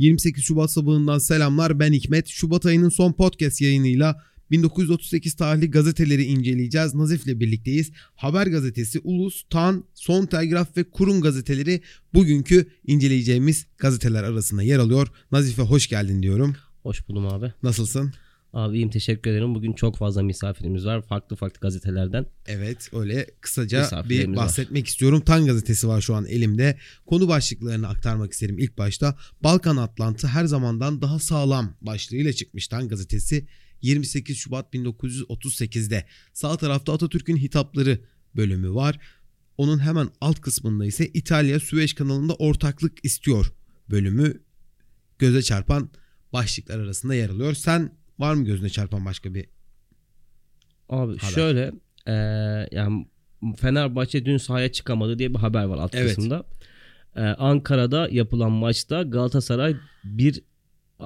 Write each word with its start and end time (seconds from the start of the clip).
28 0.00 0.44
Şubat 0.44 0.70
sabahından 0.70 1.18
selamlar 1.18 1.78
ben 1.78 1.92
Hikmet. 1.92 2.28
Şubat 2.28 2.66
ayının 2.66 2.88
son 2.88 3.12
podcast 3.12 3.60
yayınıyla 3.60 4.22
1938 4.50 5.34
tarihli 5.34 5.70
gazeteleri 5.70 6.24
inceleyeceğiz. 6.24 6.94
Nazif'le 6.94 7.26
birlikteyiz. 7.26 7.90
Haber 8.16 8.46
gazetesi, 8.46 9.00
Ulus, 9.04 9.44
Tan, 9.50 9.84
Son 9.94 10.26
Telgraf 10.26 10.76
ve 10.76 10.84
Kurum 10.84 11.20
gazeteleri 11.20 11.80
bugünkü 12.14 12.68
inceleyeceğimiz 12.86 13.66
gazeteler 13.78 14.24
arasında 14.24 14.62
yer 14.62 14.78
alıyor. 14.78 15.08
Nazif'e 15.32 15.62
hoş 15.62 15.88
geldin 15.88 16.22
diyorum. 16.22 16.56
Hoş 16.82 17.08
buldum 17.08 17.26
abi. 17.26 17.52
Nasılsın? 17.62 18.12
Abi 18.52 18.76
iyiyim 18.76 18.90
teşekkür 18.90 19.30
ederim. 19.30 19.54
Bugün 19.54 19.72
çok 19.72 19.96
fazla 19.96 20.22
misafirimiz 20.22 20.86
var. 20.86 21.02
Farklı 21.02 21.36
farklı 21.36 21.60
gazetelerden. 21.60 22.26
Evet 22.46 22.88
öyle 22.92 23.26
kısaca 23.40 24.04
bir 24.08 24.36
bahsetmek 24.36 24.86
istiyorum. 24.86 25.20
Tan 25.20 25.46
gazetesi 25.46 25.88
var 25.88 26.00
şu 26.00 26.14
an 26.14 26.26
elimde. 26.26 26.78
Konu 27.06 27.28
başlıklarını 27.28 27.88
aktarmak 27.88 28.32
isterim 28.32 28.58
ilk 28.58 28.78
başta. 28.78 29.16
Balkan 29.42 29.76
Atlantı 29.76 30.26
her 30.26 30.44
zamandan 30.44 31.02
daha 31.02 31.18
sağlam 31.18 31.76
başlığıyla 31.80 32.32
çıkmış 32.32 32.68
Tan 32.68 32.88
gazetesi 32.88 33.46
28 33.82 34.36
Şubat 34.36 34.74
1938'de. 34.74 36.04
Sağ 36.32 36.56
tarafta 36.56 36.92
Atatürk'ün 36.92 37.36
hitapları 37.36 37.98
bölümü 38.36 38.74
var. 38.74 38.98
Onun 39.56 39.78
hemen 39.78 40.08
alt 40.20 40.40
kısmında 40.40 40.86
ise 40.86 41.08
İtalya 41.08 41.60
Süveyş 41.60 41.94
kanalında 41.94 42.34
ortaklık 42.34 43.04
istiyor 43.04 43.52
bölümü 43.90 44.42
göze 45.18 45.42
çarpan 45.42 45.90
başlıklar 46.32 46.78
arasında 46.78 47.14
yer 47.14 47.30
alıyor. 47.30 47.54
Sen 47.54 47.99
var 48.20 48.34
mı 48.34 48.44
gözüne 48.44 48.68
çarpan 48.68 49.04
başka 49.04 49.34
bir 49.34 49.46
Abi 50.88 51.16
Haber. 51.18 51.32
şöyle 51.32 51.72
eee, 52.06 52.68
yani 52.72 53.06
Fenerbahçe 53.56 54.24
dün 54.24 54.36
sahaya 54.36 54.72
çıkamadı 54.72 55.18
diye 55.18 55.30
bir 55.34 55.38
haber 55.38 55.64
var 55.64 55.78
alt 55.78 55.94
Evet. 55.94 56.08
kısmında. 56.08 56.44
Eee, 57.16 57.22
Ankara'da 57.22 58.08
yapılan 58.10 58.52
maçta 58.52 59.02
Galatasaray 59.02 59.76
1 60.04 60.42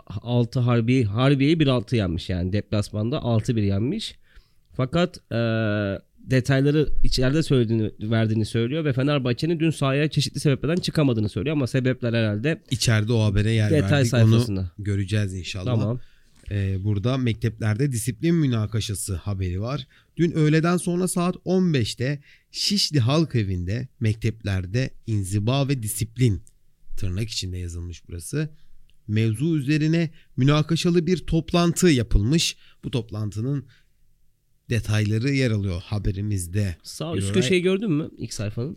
6 0.07 0.61
Harbiye 0.61 1.05
Harbiye'yi 1.05 1.61
1-6 1.61 1.97
yenmiş 1.97 2.31
yani 2.31 2.53
deplasmanda 2.53 3.17
6-1 3.19 3.63
yenmiş. 3.63 4.15
Fakat 4.77 5.19
eee, 5.33 5.99
detayları 6.19 6.89
içeride 7.05 7.43
söylediğini 7.43 7.91
verdiğini 8.01 8.45
söylüyor 8.47 8.85
ve 8.85 8.93
Fenerbahçe'nin 8.93 9.61
dün 9.61 9.71
sahaya 9.71 10.11
çeşitli 10.11 10.41
sebeplerden 10.41 10.81
çıkamadığını 10.83 11.29
söylüyor 11.29 11.57
ama 11.57 11.67
sebepler 11.67 12.13
herhalde 12.13 12.63
içeride 12.71 13.13
o 13.13 13.23
habere 13.25 13.51
yer 13.51 13.71
detay 13.71 13.91
verdik. 13.93 14.15
Onu 14.15 14.21
sayfasında. 14.23 14.71
göreceğiz 14.79 15.35
inşallah. 15.35 15.65
Tamam. 15.65 16.01
Ee, 16.51 16.85
burada 16.85 17.17
mekteplerde 17.19 17.93
disiplin 17.93 18.35
münakaşası 18.35 19.15
haberi 19.15 19.61
var. 19.61 19.87
Dün 20.17 20.31
öğleden 20.33 20.77
sonra 20.77 21.09
saat 21.09 21.37
15'te 21.37 22.23
Şişli 22.51 23.01
Halk 23.01 23.35
Evi'nde 23.35 23.89
mekteplerde 24.01 24.91
inziba 25.07 25.69
ve 25.69 25.83
disiplin 25.83 26.43
tırnak 26.97 27.31
içinde 27.31 27.59
yazılmış 27.59 28.09
burası. 28.09 28.51
Mevzu 29.09 29.57
üzerine 29.59 30.11
münakaşalı 30.37 31.07
bir 31.07 31.17
toplantı 31.19 31.89
yapılmış. 31.89 32.57
Bu 32.85 32.91
toplantının 32.91 33.67
detayları 34.71 35.31
yer 35.31 35.51
alıyor 35.51 35.81
haberimizde. 35.85 36.77
Sağ 36.83 37.17
üst 37.17 37.33
köşeyi 37.33 37.63
gördün 37.63 37.93
mü 37.93 38.11
ilk 38.19 38.35
sayfanın? 38.35 38.77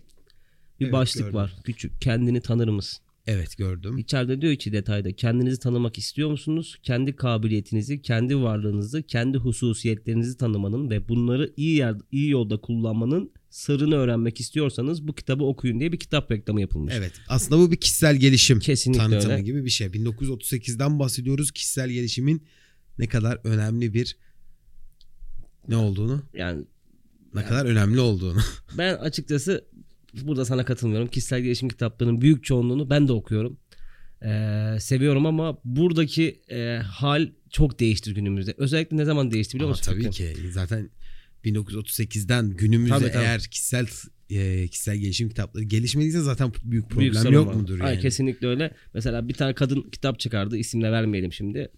Bir 0.79 0.85
Evet, 0.85 0.93
başlık 0.93 1.23
gördüm. 1.23 1.35
var. 1.35 1.55
Küçük. 1.63 2.01
Kendini 2.01 2.41
tanır 2.41 2.67
mısın? 2.67 2.99
Evet 3.27 3.57
gördüm. 3.57 3.97
İçeride 3.97 4.41
diyor 4.41 4.55
ki 4.55 4.71
detayda 4.73 5.11
kendinizi 5.15 5.59
tanımak 5.59 5.97
istiyor 5.97 6.31
musunuz? 6.31 6.77
Kendi 6.83 7.15
kabiliyetinizi, 7.15 8.01
kendi 8.01 8.37
varlığınızı, 8.37 9.03
kendi 9.03 9.37
hususiyetlerinizi 9.37 10.37
tanımanın 10.37 10.89
ve 10.89 11.09
bunları 11.09 11.53
iyi 11.57 11.75
yer, 11.77 11.95
iyi 12.11 12.29
yolda 12.29 12.57
kullanmanın 12.61 13.31
sırrını 13.49 13.95
öğrenmek 13.95 14.39
istiyorsanız 14.39 15.07
bu 15.07 15.15
kitabı 15.15 15.43
okuyun 15.43 15.79
diye 15.79 15.91
bir 15.91 15.99
kitap 15.99 16.31
reklamı 16.31 16.61
yapılmış. 16.61 16.93
Evet 16.97 17.13
aslında 17.27 17.61
bu 17.61 17.71
bir 17.71 17.77
kişisel 17.77 18.15
gelişim 18.15 18.59
Kesinlikle 18.59 19.03
tanıtımı 19.03 19.33
öyle. 19.33 19.43
gibi 19.43 19.65
bir 19.65 19.69
şey. 19.69 19.87
1938'den 19.87 20.99
bahsediyoruz. 20.99 21.51
Kişisel 21.51 21.89
gelişimin 21.89 22.43
ne 22.99 23.07
kadar 23.07 23.39
önemli 23.43 23.93
bir 23.93 24.17
ne 25.67 25.75
olduğunu, 25.75 26.21
Yani 26.33 26.63
ne 27.33 27.45
kadar 27.45 27.65
önemli 27.65 27.99
olduğunu. 27.99 28.39
ben 28.77 28.95
açıkçası 28.97 29.65
burada 30.23 30.45
sana 30.45 30.65
katılmıyorum. 30.65 31.07
Kişisel 31.07 31.41
gelişim 31.41 31.69
kitaplarının 31.69 32.21
büyük 32.21 32.43
çoğunluğunu 32.43 32.89
ben 32.89 33.07
de 33.07 33.11
okuyorum. 33.13 33.57
Ee, 34.25 34.77
seviyorum 34.79 35.25
ama 35.25 35.57
buradaki 35.65 36.41
e, 36.51 36.77
hal 36.77 37.29
çok 37.49 37.79
değişti 37.79 38.13
günümüzde. 38.13 38.53
Özellikle 38.57 38.97
ne 38.97 39.05
zaman 39.05 39.31
değişti 39.31 39.53
biliyor 39.55 39.67
Ama 39.69 39.77
musun? 39.77 39.91
tabii 39.91 40.09
ki 40.09 40.35
zaten 40.51 40.89
1938'den 41.45 42.49
günümüzde 42.49 42.93
Tabii, 42.99 43.11
tabii. 43.11 43.23
eğer 43.23 43.41
kişisel 43.41 43.87
e, 44.29 44.67
kişisel 44.67 44.97
gelişim 44.97 45.29
kitapları 45.29 45.63
gelişmediyse 45.63 46.21
zaten 46.21 46.51
büyük 46.63 46.85
problem 46.89 47.01
Büyük 47.01 47.15
sorun 47.15 47.33
yok 47.33 47.47
var. 47.47 47.53
mudur 47.53 47.79
yani? 47.79 47.99
kesinlikle 47.99 48.47
öyle. 48.47 48.73
Mesela 48.93 49.27
bir 49.27 49.33
tane 49.33 49.53
kadın 49.53 49.81
kitap 49.91 50.19
çıkardı. 50.19 50.57
İsimle 50.57 50.91
vermeyelim 50.91 51.33
şimdi. 51.33 51.71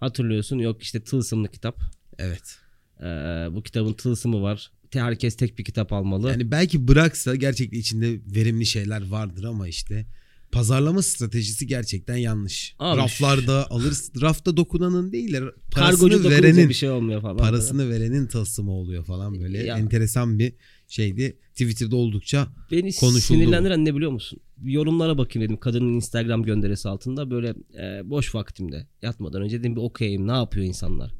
Hatırlıyorsun 0.00 0.58
yok 0.58 0.82
işte 0.82 1.00
tılsımlı 1.04 1.48
kitap. 1.48 1.80
Evet. 2.18 2.58
Ee, 3.00 3.04
bu 3.52 3.62
kitabın 3.62 3.92
tılsımı 3.92 4.42
var. 4.42 4.70
Herkes 4.92 5.36
tek 5.36 5.58
bir 5.58 5.64
kitap 5.64 5.92
almalı. 5.92 6.30
Yani 6.30 6.50
belki 6.50 6.88
bıraksa 6.88 7.36
gerçekten 7.36 7.78
içinde 7.78 8.20
verimli 8.34 8.66
şeyler 8.66 9.08
vardır 9.10 9.44
ama 9.44 9.68
işte 9.68 10.06
pazarlama 10.52 11.02
stratejisi 11.02 11.66
gerçekten 11.66 12.16
yanlış. 12.16 12.74
Abi 12.78 12.98
Raflarda 13.00 13.70
alır, 13.70 13.94
rafta 14.20 14.56
dokunanın 14.56 15.12
değil 15.12 15.36
parasını 15.70 16.30
verenin 16.30 16.68
bir 16.68 16.74
şey 16.74 16.90
olmuyor 16.90 17.22
falan. 17.22 17.36
parasını 17.36 17.90
verenin 17.90 18.26
tılsımı 18.26 18.72
oluyor 18.72 19.04
falan 19.04 19.40
böyle 19.40 19.58
Ya. 19.58 19.78
enteresan 19.78 20.38
bir 20.38 20.52
şeydi. 20.88 21.38
Twitter'da 21.52 21.96
oldukça 21.96 22.48
Beni 22.70 22.94
konuşuldu 22.94 23.20
sinirlendiren 23.20 23.84
ne 23.84 23.94
biliyor 23.94 24.10
musun? 24.10 24.40
Yorumlara 24.64 25.18
bakayım 25.18 25.48
dedim 25.48 25.60
kadının 25.60 25.94
Instagram 25.94 26.42
gönderisi 26.42 26.88
altında 26.88 27.30
böyle 27.30 27.54
e, 27.78 28.10
boş 28.10 28.34
vaktimde 28.34 28.86
yatmadan 29.02 29.42
önce 29.42 29.60
dedim 29.60 29.76
bir 29.76 29.80
okuyayım 29.80 30.28
ne 30.28 30.32
yapıyor 30.32 30.66
insanlar. 30.66 31.12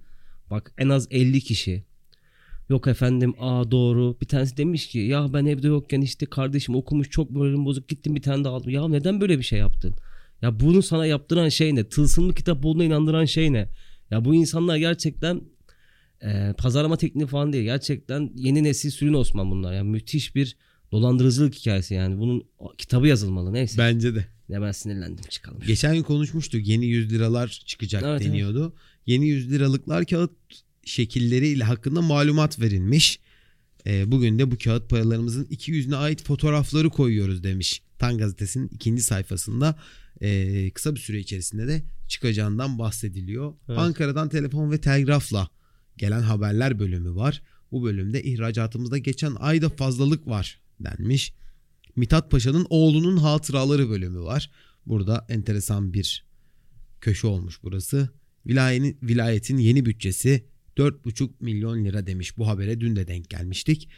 Bak 0.51 0.73
en 0.79 0.89
az 0.89 1.09
50 1.11 1.41
kişi. 1.41 1.85
Yok 2.69 2.87
efendim 2.87 3.35
aa 3.39 3.71
doğru. 3.71 4.17
Bir 4.21 4.27
tanesi 4.27 4.57
demiş 4.57 4.89
ki 4.89 4.99
ya 4.99 5.33
ben 5.33 5.47
evde 5.47 5.67
yokken 5.67 6.01
işte 6.01 6.27
kardeşim 6.27 6.75
okumuş 6.75 7.11
çok 7.11 7.31
moralim 7.31 7.65
bozuk 7.65 7.89
gittim 7.89 8.15
bir 8.15 8.23
tane 8.23 8.45
daha 8.45 8.55
aldım. 8.55 8.71
Ya 8.71 8.89
neden 8.89 9.21
böyle 9.21 9.39
bir 9.39 9.45
şey 9.45 9.59
yaptın? 9.59 9.95
Ya 10.43 10.61
bunu 10.61 10.83
sana 10.83 11.07
yaptıran 11.07 11.49
şey 11.49 11.75
ne? 11.75 11.89
Tılsımlı 11.89 12.35
kitap 12.35 12.65
olduğuna 12.65 12.85
inandıran 12.85 13.25
şey 13.25 13.53
ne? 13.53 13.69
Ya 14.11 14.25
bu 14.25 14.35
insanlar 14.35 14.77
gerçekten 14.77 15.41
e, 16.23 16.55
pazarlama 16.59 16.97
tekniği 16.97 17.27
falan 17.27 17.53
değil. 17.53 17.65
Gerçekten 17.65 18.31
yeni 18.37 18.65
nesil 18.65 18.91
sürün 18.91 19.15
Osman 19.15 19.51
bunlar. 19.51 19.75
Yani 19.75 19.91
müthiş 19.91 20.35
bir 20.35 20.57
dolandırıcılık 20.93 21.55
hikayesi 21.55 21.95
yani. 21.95 22.19
Bunun 22.19 22.45
kitabı 22.79 23.09
yazılmalı 23.09 23.53
neyse. 23.53 23.79
bence 23.79 24.15
de. 24.15 24.27
Ya 24.49 24.63
ben 24.63 24.73
sinirlendim 24.73 25.25
çıkalım. 25.29 25.59
Geçen 25.67 25.95
gün 25.95 26.03
konuşmuştuk 26.03 26.67
yeni 26.67 26.87
100 26.87 27.13
liralar 27.13 27.63
çıkacak 27.67 28.03
Evet, 28.07 28.25
deniyordu. 28.25 28.75
Yeni 29.07 29.29
100 29.29 29.51
liralıklar 29.53 30.05
kağıt 30.07 30.31
şekilleriyle 30.87 31.65
hakkında 31.65 32.03
malumat 32.03 32.61
verilmiş. 32.61 33.21
Ee, 33.87 34.13
bugün 34.13 34.39
de 34.39 34.51
bu 34.51 34.59
kağıt 34.59 34.91
paralarımızın 34.91 35.47
iki 35.51 35.73
yüzüne 35.73 35.97
ait 35.97 36.23
fotoğrafları 36.23 36.91
koyuyoruz 36.91 37.43
demiş. 37.43 37.83
Tan 37.99 38.19
gazetesinin 38.19 38.69
ikinci 38.69 39.03
sayfasında 39.03 39.79
Ee, 40.21 40.71
kısa 40.71 40.95
bir 40.95 41.01
süre 41.01 41.19
içerisinde 41.19 41.69
de 41.69 41.83
çıkacağından 42.09 42.79
bahsediliyor. 42.79 43.55
Evet. 43.69 43.79
Ankara'dan 43.79 44.29
telefon 44.29 44.71
ve 44.71 44.81
telgrafla 44.81 45.49
gelen 45.97 46.21
haberler 46.21 46.79
bölümü 46.79 47.15
var. 47.15 47.43
Bu 47.73 47.85
bölümde 47.85 48.23
ihracatımızda 48.23 48.99
geçen 48.99 49.35
ayda 49.39 49.69
fazlalık 49.69 50.27
var 50.27 50.61
denmiş. 50.81 51.35
Mithat 51.97 52.31
Paşa'nın 52.31 52.67
oğlunun 52.71 53.17
hatıraları 53.17 53.91
bölümü 53.91 54.21
var. 54.21 54.51
Burada 54.87 55.27
enteresan 55.29 55.93
bir 55.93 56.27
köşe 57.01 57.27
olmuş 57.27 57.59
burası. 57.63 58.09
Vilayetin, 58.47 58.99
vilayetin 59.03 59.59
yeni 59.59 59.87
bütçesi 59.87 60.47
4,5 60.77 61.31
milyon 61.41 61.85
lira 61.85 62.07
demiş. 62.07 62.39
Bu 62.39 62.49
habere 62.49 62.81
dün 62.81 62.97
de 62.97 63.09
denk 63.09 63.31
gelmiştik. 63.31 63.89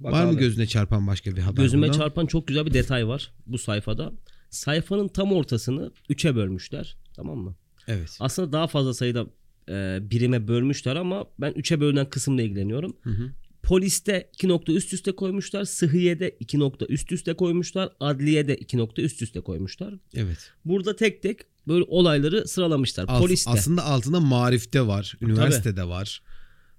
Bak 0.00 0.12
var 0.12 0.26
mı 0.26 0.38
gözüne 0.38 0.66
çarpan 0.66 1.06
başka 1.06 1.36
bir 1.36 1.40
haber? 1.40 1.62
Gözüme 1.62 1.86
buradan? 1.86 1.98
çarpan 1.98 2.26
çok 2.26 2.46
güzel 2.46 2.66
bir 2.66 2.74
detay 2.74 3.08
var 3.08 3.32
bu 3.46 3.58
sayfada. 3.58 4.12
Sayfanın 4.50 5.08
tam 5.08 5.32
ortasını 5.32 5.92
3'e 6.10 6.36
bölmüşler. 6.36 6.96
Tamam 7.16 7.38
mı? 7.38 7.56
Evet. 7.88 8.16
Aslında 8.20 8.52
daha 8.52 8.66
fazla 8.66 8.94
sayıda 8.94 9.26
e, 9.68 9.98
birime 10.10 10.48
bölmüşler 10.48 10.96
ama 10.96 11.26
ben 11.38 11.52
3'e 11.52 11.80
bölünen 11.80 12.10
kısımla 12.10 12.42
ilgileniyorum. 12.42 12.96
Hı 13.02 13.10
hı. 13.10 13.32
Poliste 13.62 14.30
2 14.34 14.48
nokta 14.48 14.72
üst 14.72 14.92
üste 14.92 15.12
koymuşlar. 15.12 15.64
Sıhhiye'de 15.64 16.36
2 16.40 16.58
nokta 16.58 16.86
üst 16.86 17.12
üste 17.12 17.34
koymuşlar. 17.34 17.92
Adliye'de 18.00 18.56
2 18.56 18.78
nokta 18.78 19.02
üst 19.02 19.22
üste 19.22 19.40
koymuşlar. 19.40 19.94
Evet. 20.14 20.52
Burada 20.64 20.96
tek 20.96 21.22
tek 21.22 21.40
böyle 21.68 21.84
olayları 21.88 22.48
sıralamışlar. 22.48 23.04
As- 23.08 23.20
Poliste. 23.20 23.50
Aslında 23.50 23.84
altında 23.84 24.20
marifte 24.20 24.86
var. 24.86 25.14
Üniversitede 25.20 25.84
var. 25.88 26.22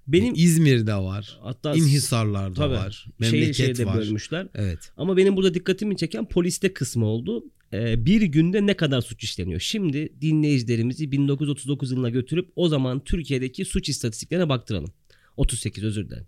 benim 0.06 0.34
İzmir'de 0.36 0.94
var. 0.94 1.38
hatta 1.42 1.74
İnhisarlar'da 1.74 2.54
tabii, 2.54 2.74
var. 2.74 2.90
şehir 3.20 3.32
Memleket 3.32 3.56
şehirde 3.56 3.86
var. 3.86 3.96
bölmüşler. 3.96 4.48
Evet. 4.54 4.92
Ama 4.96 5.16
benim 5.16 5.36
burada 5.36 5.54
dikkatimi 5.54 5.96
çeken 5.96 6.28
poliste 6.28 6.72
kısmı 6.74 7.06
oldu. 7.06 7.44
Ee, 7.72 8.06
bir 8.06 8.22
günde 8.22 8.66
ne 8.66 8.74
kadar 8.74 9.00
suç 9.00 9.24
işleniyor? 9.24 9.60
Şimdi 9.60 10.12
dinleyicilerimizi 10.20 11.12
1939 11.12 11.90
yılına 11.90 12.10
götürüp 12.10 12.52
o 12.56 12.68
zaman 12.68 13.04
Türkiye'deki 13.04 13.64
suç 13.64 13.88
istatistiklerine 13.88 14.48
baktıralım. 14.48 14.92
38 15.36 15.84
özür 15.84 16.06
dilerim. 16.08 16.26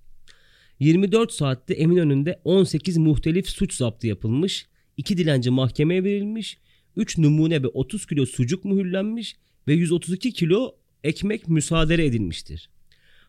24 0.80 1.32
saatte 1.32 1.74
Eminönü'nde 1.74 2.40
18 2.44 2.96
muhtelif 2.96 3.48
suç 3.48 3.74
zaptı 3.74 4.06
yapılmış. 4.06 4.66
2 4.96 5.18
dilenci 5.18 5.50
mahkemeye 5.50 6.04
verilmiş. 6.04 6.58
3 6.98 7.18
numune 7.18 7.62
ve 7.62 7.66
30 7.66 8.06
kilo 8.06 8.26
sucuk 8.26 8.64
mühürlenmiş 8.64 9.36
ve 9.68 9.72
132 9.72 10.32
kilo 10.32 10.74
ekmek 11.04 11.48
müsaade 11.48 11.94
edilmiştir. 12.06 12.70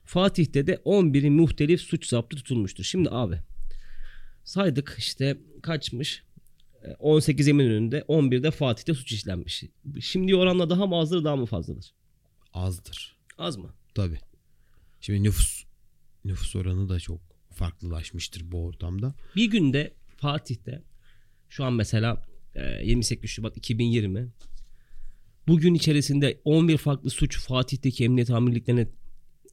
Fatih'te 0.06 0.68
de 0.68 0.82
11 0.86 1.30
muhtelif 1.30 1.82
suç 1.82 2.08
zaptı 2.08 2.38
tutulmuştur. 2.38 2.84
Şimdi 2.84 3.10
abi 3.12 3.40
saydık 4.44 4.96
işte 4.98 5.38
kaçmış? 5.62 6.24
E, 6.84 6.92
18 6.94 7.48
Eminönü'nde 7.48 8.00
11'de 8.00 8.52
Fatih'te 8.52 8.94
suç 8.94 9.12
işlenmiş. 9.12 9.64
Şimdi 10.00 10.36
oranla 10.36 10.70
daha 10.70 10.86
mı 10.86 10.96
azdır 10.96 11.24
daha 11.24 11.36
mı 11.36 11.46
fazladır? 11.46 11.94
Azdır. 12.54 13.18
Az 13.38 13.58
mı? 13.58 13.74
Tabii. 13.96 14.20
Şimdi 15.02 15.24
nüfus 15.24 15.64
nüfus 16.26 16.56
oranı 16.56 16.90
da 16.90 17.00
çok 17.00 17.20
farklılaşmıştır 17.52 18.52
bu 18.52 18.66
ortamda. 18.66 19.14
Bir 19.36 19.46
günde 19.46 19.94
Fatih'te 20.18 20.82
şu 21.50 21.64
an 21.64 21.74
mesela 21.74 22.24
28 22.84 23.30
Şubat 23.30 23.58
2020 23.58 24.30
bugün 25.48 25.74
içerisinde 25.74 26.42
11 26.46 26.78
farklı 26.78 27.10
suç 27.10 27.40
Fatih'teki 27.40 28.04
emniyet 28.04 28.30
amirliklerine 28.30 28.88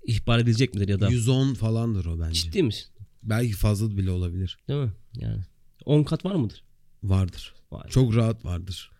ihbar 0.06 0.38
edilecek 0.38 0.74
midir 0.74 0.88
ya 0.88 1.00
da 1.00 1.08
110 1.08 1.54
falandır 1.54 2.06
o 2.06 2.20
bence. 2.20 2.40
ciddi 2.40 2.62
misin? 2.62 2.86
Belki 3.22 3.52
fazla 3.52 3.96
bile 3.96 4.10
olabilir. 4.10 4.58
Değil 4.68 4.80
mi? 4.80 4.92
Yani 5.14 5.42
10 5.84 6.02
kat 6.02 6.24
var 6.24 6.34
mıdır? 6.34 6.64
Vardır. 7.02 7.54
Var. 7.72 7.88
Çok 7.90 8.16
rahat 8.16 8.44
vardır. 8.44 8.90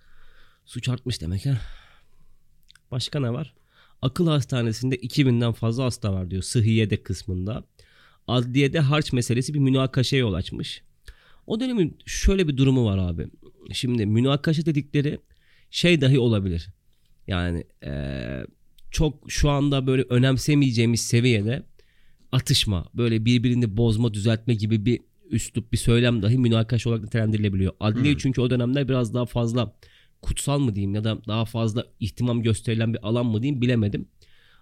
Suç 0.64 0.88
artmış 0.88 1.20
demek 1.20 1.46
ha. 1.46 1.60
Başka 2.90 3.20
ne 3.20 3.32
var? 3.32 3.54
Akıl 4.02 4.26
hastanesinde 4.26 4.96
2000'den 4.96 5.52
fazla 5.52 5.84
hasta 5.84 6.12
var 6.12 6.30
diyor 6.30 6.42
sıhhiyede 6.42 7.02
kısmında. 7.02 7.64
Adliyede 8.28 8.80
harç 8.80 9.12
meselesi 9.12 9.54
bir 9.54 9.58
münakaşaya 9.58 10.20
yol 10.20 10.32
açmış. 10.34 10.82
O 11.46 11.60
dönemin 11.60 11.98
şöyle 12.06 12.48
bir 12.48 12.56
durumu 12.56 12.84
var 12.84 12.98
abi. 12.98 13.28
Şimdi 13.72 14.06
münakaşa 14.06 14.66
dedikleri 14.66 15.18
şey 15.70 16.00
dahi 16.00 16.18
olabilir. 16.18 16.68
Yani 17.26 17.64
eee, 17.82 18.46
çok 18.90 19.30
şu 19.30 19.50
anda 19.50 19.86
böyle 19.86 20.02
önemsemeyeceğimiz 20.02 21.00
seviyede 21.00 21.62
atışma, 22.32 22.86
böyle 22.94 23.24
birbirini 23.24 23.76
bozma, 23.76 24.14
düzeltme 24.14 24.54
gibi 24.54 24.86
bir 24.86 25.00
üslup, 25.30 25.72
bir 25.72 25.78
söylem 25.78 26.22
dahi 26.22 26.38
münakaşa 26.38 26.90
olarak 26.90 27.04
nitelendirilebiliyor. 27.04 27.72
Adliye 27.80 28.12
Hmm. 28.12 28.18
çünkü 28.18 28.40
o 28.40 28.50
dönemler 28.50 28.88
biraz 28.88 29.14
daha 29.14 29.26
fazla 29.26 29.76
kutsal 30.22 30.58
mı 30.58 30.74
diyeyim 30.74 30.94
ya 30.94 31.04
da 31.04 31.24
daha 31.26 31.44
fazla 31.44 31.86
ihtimam 32.00 32.42
gösterilen 32.42 32.94
bir 32.94 33.08
alan 33.08 33.26
mı 33.26 33.42
diyeyim 33.42 33.62
bilemedim. 33.62 34.08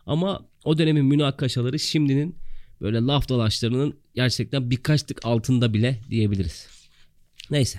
Ama 0.06 0.46
o 0.64 0.78
dönemin 0.78 1.04
münakaşaları 1.04 1.78
şimdinin 1.78 2.36
böyle 2.80 2.98
laf 2.98 3.28
dalaşlarının 3.28 3.96
gerçekten 4.14 4.70
birkaç 4.70 5.02
tık 5.02 5.26
altında 5.26 5.74
bile 5.74 6.00
diyebiliriz. 6.10 6.68
Neyse. 7.50 7.78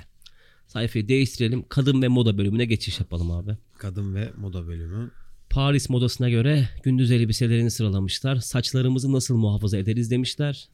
Sayfayı 0.75 1.07
değiştirelim. 1.07 1.65
Kadın 1.69 2.01
ve 2.01 2.07
moda 2.07 2.37
bölümüne 2.37 2.65
geçiş 2.65 2.99
yapalım 2.99 3.31
abi. 3.31 3.51
Kadın 3.77 4.15
ve 4.15 4.31
moda 4.37 4.67
bölümü. 4.67 5.11
Paris 5.49 5.89
modasına 5.89 6.29
göre 6.29 6.69
gündüz 6.83 7.11
elbiselerini 7.11 7.71
sıralamışlar. 7.71 8.35
Saçlarımızı 8.35 9.13
nasıl 9.13 9.37
muhafaza 9.37 9.77
ederiz 9.77 10.11
demişler. 10.11 10.69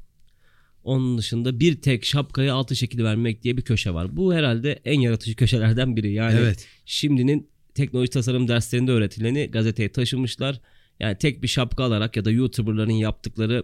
Onun 0.83 1.17
dışında 1.17 1.59
bir 1.59 1.81
tek 1.81 2.05
şapkaya 2.05 2.53
altı 2.53 2.75
şekil 2.75 3.03
vermek 3.03 3.43
diye 3.43 3.57
bir 3.57 3.61
köşe 3.61 3.93
var. 3.93 4.17
Bu 4.17 4.33
herhalde 4.33 4.81
en 4.85 4.99
yaratıcı 4.99 5.35
köşelerden 5.35 5.95
biri. 5.95 6.13
Yani 6.13 6.39
evet. 6.39 6.67
şimdinin 6.85 7.49
teknoloji 7.75 8.09
tasarım 8.09 8.47
derslerinde 8.47 8.91
öğretileni 8.91 9.51
gazeteye 9.51 9.91
taşımışlar. 9.91 10.61
Yani 10.99 11.17
tek 11.17 11.43
bir 11.43 11.47
şapka 11.47 11.83
alarak 11.83 12.17
ya 12.17 12.25
da 12.25 12.31
YouTuber'ların 12.31 12.91
yaptıkları 12.91 13.63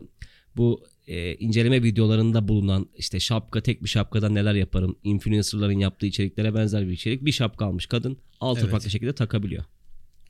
bu 0.58 0.84
e, 1.08 1.36
inceleme 1.36 1.84
videolarında 1.84 2.48
bulunan 2.48 2.90
işte 2.96 3.20
şapka 3.20 3.62
tek 3.62 3.84
bir 3.84 3.90
şapkadan 3.90 4.36
neler 4.36 4.54
yaparım 4.54 4.96
influencerların 5.04 5.80
yaptığı 5.80 6.06
içeriklere 6.06 6.56
benzer 6.56 6.88
bir 6.88 6.92
içerik 6.92 7.26
bir 7.26 7.32
şapka 7.32 7.66
almış 7.66 7.86
kadın 7.86 8.18
altı 8.40 8.62
Evet. 8.62 8.72
farklı 8.72 8.90
şekilde 8.90 9.16
takabiliyor. 9.16 9.64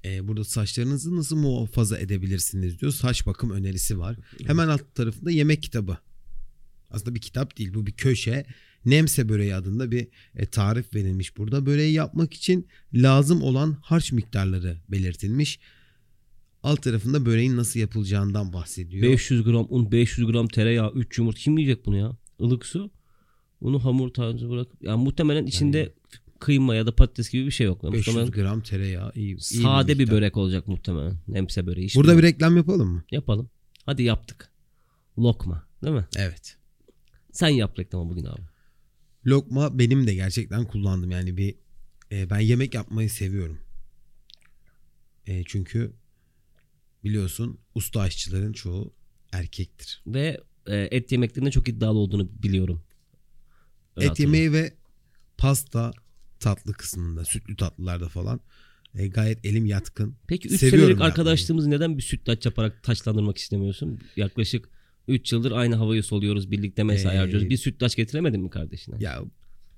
Ee, 0.06 0.28
burada 0.28 0.44
saçlarınızı 0.44 1.16
nasıl 1.16 1.38
muhafaza 1.38 1.98
edebilirsiniz 1.98 2.80
diyor. 2.82 2.92
Saç 2.92 3.26
bakım 3.26 3.52
önerisi 3.52 4.00
var. 4.00 4.18
Hemen 4.46 4.68
alt 4.68 4.96
tarafında 4.96 5.32
yemek 5.32 5.64
kitabı. 5.64 5.98
Aslında 6.92 7.16
bir 7.16 7.22
kitap 7.22 7.58
değil 7.58 7.74
bu 7.74 7.88
bir 7.88 7.92
köşe. 7.92 8.46
Nemse 8.86 9.30
böreği 9.30 9.56
adında 9.56 9.92
bir 9.92 10.08
e, 10.36 10.46
tarif 10.46 10.96
verilmiş 10.96 11.38
burada. 11.38 11.66
Böreği 11.66 11.94
yapmak 11.94 12.34
için 12.34 12.68
lazım 12.94 13.42
olan 13.42 13.78
harç 13.82 14.12
miktarları 14.12 14.78
belirtilmiş. 14.90 15.60
Alt 16.64 16.82
tarafında 16.82 17.26
böreğin 17.26 17.58
nasıl 17.58 17.80
yapılacağından 17.80 18.54
bahsediyor. 18.54 19.04
500 19.04 19.44
gram 19.44 19.68
un 19.70 19.92
500 19.92 20.28
gram 20.28 20.48
tereyağı 20.48 20.92
3 20.92 21.18
yumurta 21.18 21.40
kim 21.40 21.58
yiyecek 21.58 21.86
bunu 21.86 21.98
ya? 21.98 22.18
Ilık 22.40 22.66
su 22.66 22.92
bunu 23.62 23.86
hamur 23.86 24.10
tarzı 24.10 24.50
bırak. 24.50 24.68
Yani 24.82 25.04
muhtemelen 25.04 25.46
içinde 25.46 25.94
kıyma 26.40 26.76
ya 26.76 26.86
da 26.86 26.96
patates 26.96 27.30
gibi 27.30 27.46
bir 27.46 27.52
şey 27.52 27.68
yok. 27.68 27.84
500 27.84 28.08
muhtemelen 28.08 28.32
gram 28.32 28.62
tereyağı. 28.62 29.12
iyi, 29.16 29.36
iyi 29.36 29.40
sade 29.40 29.94
bir, 29.94 29.98
miktar. 30.00 30.16
börek 30.16 30.38
olacak 30.38 30.68
muhtemelen. 30.68 31.18
Nemse 31.28 31.68
böreği. 31.68 31.90
Burada 31.96 32.18
bir 32.18 32.24
reklam 32.24 32.58
yapalım 32.58 32.90
mı? 32.90 33.04
yapalım. 33.12 33.50
Hadi 33.86 34.04
yaptık. 34.04 34.52
Lokma 35.18 35.68
değil 35.84 35.96
mi? 35.96 36.08
Evet. 36.18 36.58
Sen 37.32 37.48
yap 37.48 37.80
reklamı 37.80 38.10
bugün 38.10 38.26
abi. 38.26 38.42
Lokma 39.26 39.80
benim 39.80 40.08
de 40.08 40.14
gerçekten 40.14 40.66
kullandım. 40.66 41.12
Yani 41.12 41.38
bir 41.38 41.56
e, 42.12 42.30
ben 42.30 42.40
yemek 42.40 42.74
yapmayı 42.74 43.10
seviyorum. 43.10 43.60
E, 45.28 45.44
çünkü 45.44 45.94
biliyorsun 47.04 47.60
usta 47.76 48.02
aşçıların 48.02 48.54
çoğu 48.54 48.94
erkektir. 49.32 50.04
Ve 50.08 50.42
e, 50.68 50.88
et 50.92 51.12
yemeklerinde 51.12 51.52
çok 51.52 51.68
iddialı 51.68 52.00
olduğunu 52.00 52.30
biliyorum. 52.44 52.84
Öyle 53.96 54.08
Et 54.10 54.20
yemeği 54.20 54.54
ve 54.54 54.74
pasta 55.38 55.92
tatlı 56.40 56.74
kısmında, 56.74 57.26
sütlü 57.26 57.56
tatlılarda 57.56 58.10
falan 58.10 58.40
e, 58.96 59.08
gayet 59.08 59.46
elim 59.46 59.66
yatkın. 59.66 60.16
Peki 60.28 60.48
3 60.48 60.60
Seviyorum 60.60 60.86
senelik 60.86 61.02
arkadaşlığımızı 61.02 61.70
neden 61.70 61.98
bir 61.98 62.04
sütlaç 62.04 62.46
yaparak 62.46 62.84
taçlandırmak 62.84 63.38
istemiyorsun? 63.38 64.00
Yaklaşık 64.16 64.70
3 65.08 65.32
yıldır 65.32 65.52
aynı 65.52 65.76
havayı 65.76 66.04
soluyoruz. 66.04 66.52
Birlikte 66.52 66.84
mesai 66.84 67.16
Ee, 67.16 67.18
harcıyoruz. 67.18 67.50
Bir 67.50 67.58
sütlaç 67.58 67.96
getiremedin 67.96 68.42
mi 68.42 68.50
kardeşine? 68.50 68.96
Ya 69.00 69.22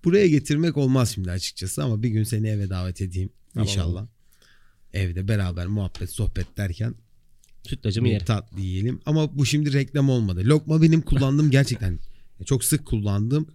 buraya 0.04 0.27
getirmek 0.27 0.77
olmaz 0.77 1.12
şimdi 1.16 1.31
açıkçası 1.31 1.83
ama 1.83 2.04
bir 2.04 2.10
gün 2.10 2.24
seni 2.24 2.48
eve 2.48 2.69
davet 2.69 3.01
edeyim 3.01 3.30
Tamam, 3.54 3.68
inşallah. 3.68 4.07
Evde 4.94 5.27
beraber 5.27 5.68
muhabbet 5.68 6.12
sohbet 6.12 6.57
derken 6.57 6.95
Sütlacımı 7.69 8.07
yerim. 8.07 8.25
tatlı 8.25 8.62
yiyelim. 8.62 9.00
Ama 9.06 9.38
bu 9.38 9.45
şimdi 9.45 9.74
reklam 9.74 10.10
olmadı. 10.10 10.42
Lokma 10.45 10.81
benim 10.81 11.01
kullandığım 11.01 11.51
gerçekten 11.57 12.00
çok 12.45 12.63
sık 12.63 12.86
kullandığım 12.86 13.48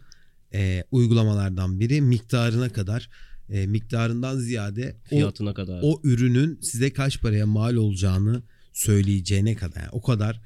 e, 0.55 0.85
uygulamalardan 0.91 1.81
biri. 1.81 2.01
Miktarına 2.01 2.69
kadar 2.69 3.11
e, 3.51 3.67
miktarından 3.67 4.39
ziyade 4.39 4.97
o, 5.07 5.09
Fiyatına 5.09 5.55
kadar. 5.55 5.81
o 5.83 6.01
ürünün 6.05 6.61
size 6.61 6.93
kaç 6.93 7.21
paraya 7.21 7.47
mal 7.47 7.75
olacağını 7.75 8.43
söyleyeceğine 8.73 9.55
kadar. 9.55 9.81
Yani 9.81 9.91
o 9.93 10.03
kadar 10.03 10.41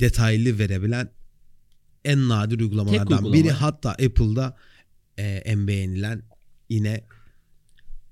detaylı 0.00 0.58
verebilen 0.58 1.10
en 2.04 2.28
nadir 2.28 2.60
uygulamalardan 2.60 3.12
uygulama. 3.12 3.32
biri. 3.32 3.50
Hatta 3.50 3.90
Apple'da 3.90 4.56
e, 5.18 5.22
en 5.26 5.66
beğenilen 5.68 6.22
yine 6.68 7.04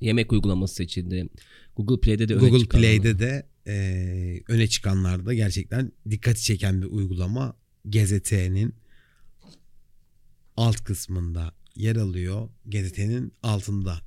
Yemek 0.00 0.32
uygulaması 0.32 0.74
seçildi. 0.74 1.28
Google 1.76 2.00
Play'de 2.00 2.28
de 2.28 2.34
Google 2.34 2.68
Play'de 2.68 3.18
de 3.18 3.46
e, 3.66 4.42
öne 4.48 4.66
çıkanlarda 4.66 5.34
gerçekten 5.34 5.92
dikkati 6.10 6.42
çeken 6.42 6.82
bir 6.82 6.86
uygulama. 6.86 7.56
GZT'nin 7.84 8.74
alt 10.56 10.76
kısmında 10.76 11.54
yer 11.74 11.96
alıyor. 11.96 12.48
GZT'nin 12.66 13.32
altında. 13.42 14.00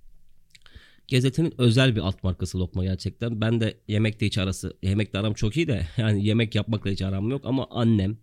Gazetenin 1.12 1.54
özel 1.58 1.96
bir 1.96 2.02
alt 2.02 2.24
markası 2.24 2.60
lokma 2.60 2.84
gerçekten. 2.84 3.42
Ben 3.42 3.62
de 3.62 3.78
yemekte 3.88 4.26
hiç 4.26 4.38
arası, 4.38 4.78
yemekle 4.84 5.20
aram 5.20 5.34
çok 5.34 5.58
iyi 5.58 5.68
de 5.68 5.88
yani 5.98 6.26
yemek 6.26 6.56
yapmakla 6.56 6.92
hiç 6.92 7.02
aram 7.02 7.30
yok 7.30 7.42
ama 7.46 7.68
annem 7.70 8.18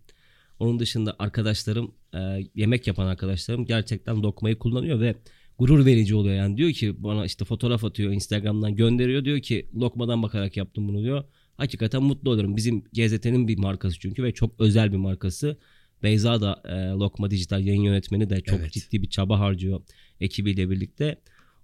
onun 0.59 0.79
dışında 0.79 1.15
arkadaşlarım 1.19 1.95
e, 2.13 2.19
yemek 2.55 2.87
yapan 2.87 3.05
arkadaşlarım 3.07 3.65
gerçekten 3.65 4.15
lokmayı 4.15 4.59
kullanıyor 4.59 4.99
ve 4.99 5.15
gurur 5.59 5.85
verici 5.85 6.15
oluyor 6.15 6.35
yani 6.35 6.57
diyor 6.57 6.71
ki 6.71 7.03
bana 7.03 7.25
işte 7.25 7.45
fotoğraf 7.45 7.83
atıyor 7.83 8.11
Instagram'dan 8.11 8.75
gönderiyor 8.75 9.25
diyor 9.25 9.39
ki 9.39 9.69
lokmadan 9.75 10.23
bakarak 10.23 10.57
yaptım 10.57 10.87
bunu 10.87 11.03
diyor. 11.03 11.23
Hakikaten 11.57 12.03
mutlu 12.03 12.29
olurum. 12.31 12.55
Bizim 12.57 12.81
GZT'nin 12.93 13.47
bir 13.47 13.57
markası 13.57 13.99
çünkü 13.99 14.23
ve 14.23 14.31
çok 14.33 14.59
özel 14.59 14.91
bir 14.91 14.97
markası. 14.97 15.57
Beyza 16.03 16.41
da 16.41 16.61
e, 16.65 16.99
Lokma 16.99 17.31
Dijital 17.31 17.61
yayın 17.65 17.81
yönetmeni 17.81 18.29
de 18.29 18.41
çok 18.41 18.59
Evet. 18.59 18.71
ciddi 18.71 19.01
bir 19.01 19.09
çaba 19.09 19.39
harcıyor 19.39 19.81
ekibiyle 20.21 20.69
birlikte. 20.69 21.15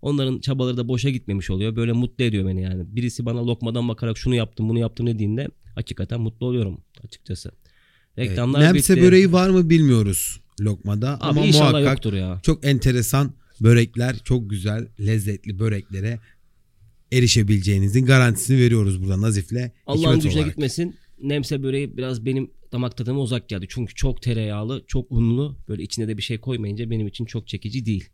Onların 0.01 0.39
çabaları 0.39 0.77
da 0.77 0.87
boşa 0.87 1.09
gitmemiş 1.09 1.49
oluyor. 1.49 1.75
Böyle 1.75 1.91
mutlu 1.91 2.23
ediyor 2.23 2.47
beni 2.47 2.61
yani. 2.61 2.95
Birisi 2.95 3.25
bana 3.25 3.47
lokmadan 3.47 3.87
bakarak 3.87 4.17
şunu 4.17 4.35
yaptım 4.35 4.69
bunu 4.69 4.79
yaptım 4.79 5.07
dediğinde 5.07 5.47
hakikaten 5.75 6.21
mutlu 6.21 6.45
oluyorum 6.45 6.81
açıkçası. 7.03 7.51
Reklamlar 8.17 8.61
Evet, 8.61 8.73
Nemse 8.73 8.93
bitti. 8.95 9.05
böreği 9.05 9.31
var 9.31 9.49
mı 9.49 9.69
bilmiyoruz 9.69 10.39
lokmada 10.61 11.13
Abi 11.21 11.39
ama 11.39 11.45
muhakkak 11.45 11.83
yoktur 11.85 12.13
ya. 12.13 12.39
çok 12.43 12.65
enteresan 12.65 13.33
börekler, 13.63 14.15
çok 14.23 14.49
güzel, 14.49 14.87
lezzetli 14.99 15.59
böreklere 15.59 16.19
erişebileceğinizin 17.11 18.05
garantisini 18.05 18.57
veriyoruz 18.57 19.01
burada 19.01 19.21
Nazif'le. 19.21 19.71
Allah'ın 19.87 20.15
gücüne 20.15 20.33
olarak. 20.33 20.47
gitmesin. 20.47 20.95
Nemse 21.23 21.63
böreği 21.63 21.97
biraz 21.97 22.25
benim 22.25 22.51
damak 22.71 22.97
tadıma 22.97 23.21
uzak 23.21 23.49
geldi. 23.49 23.65
Çünkü 23.69 23.95
çok 23.95 24.21
tereyağlı, 24.21 24.83
çok 24.87 25.11
unlu. 25.11 25.57
Böyle 25.67 25.83
içine 25.83 26.07
de 26.07 26.17
bir 26.17 26.21
şey 26.21 26.37
koymayınca 26.37 26.89
benim 26.89 27.07
için 27.07 27.25
çok 27.25 27.47
çekici 27.47 27.85
değil. 27.85 28.09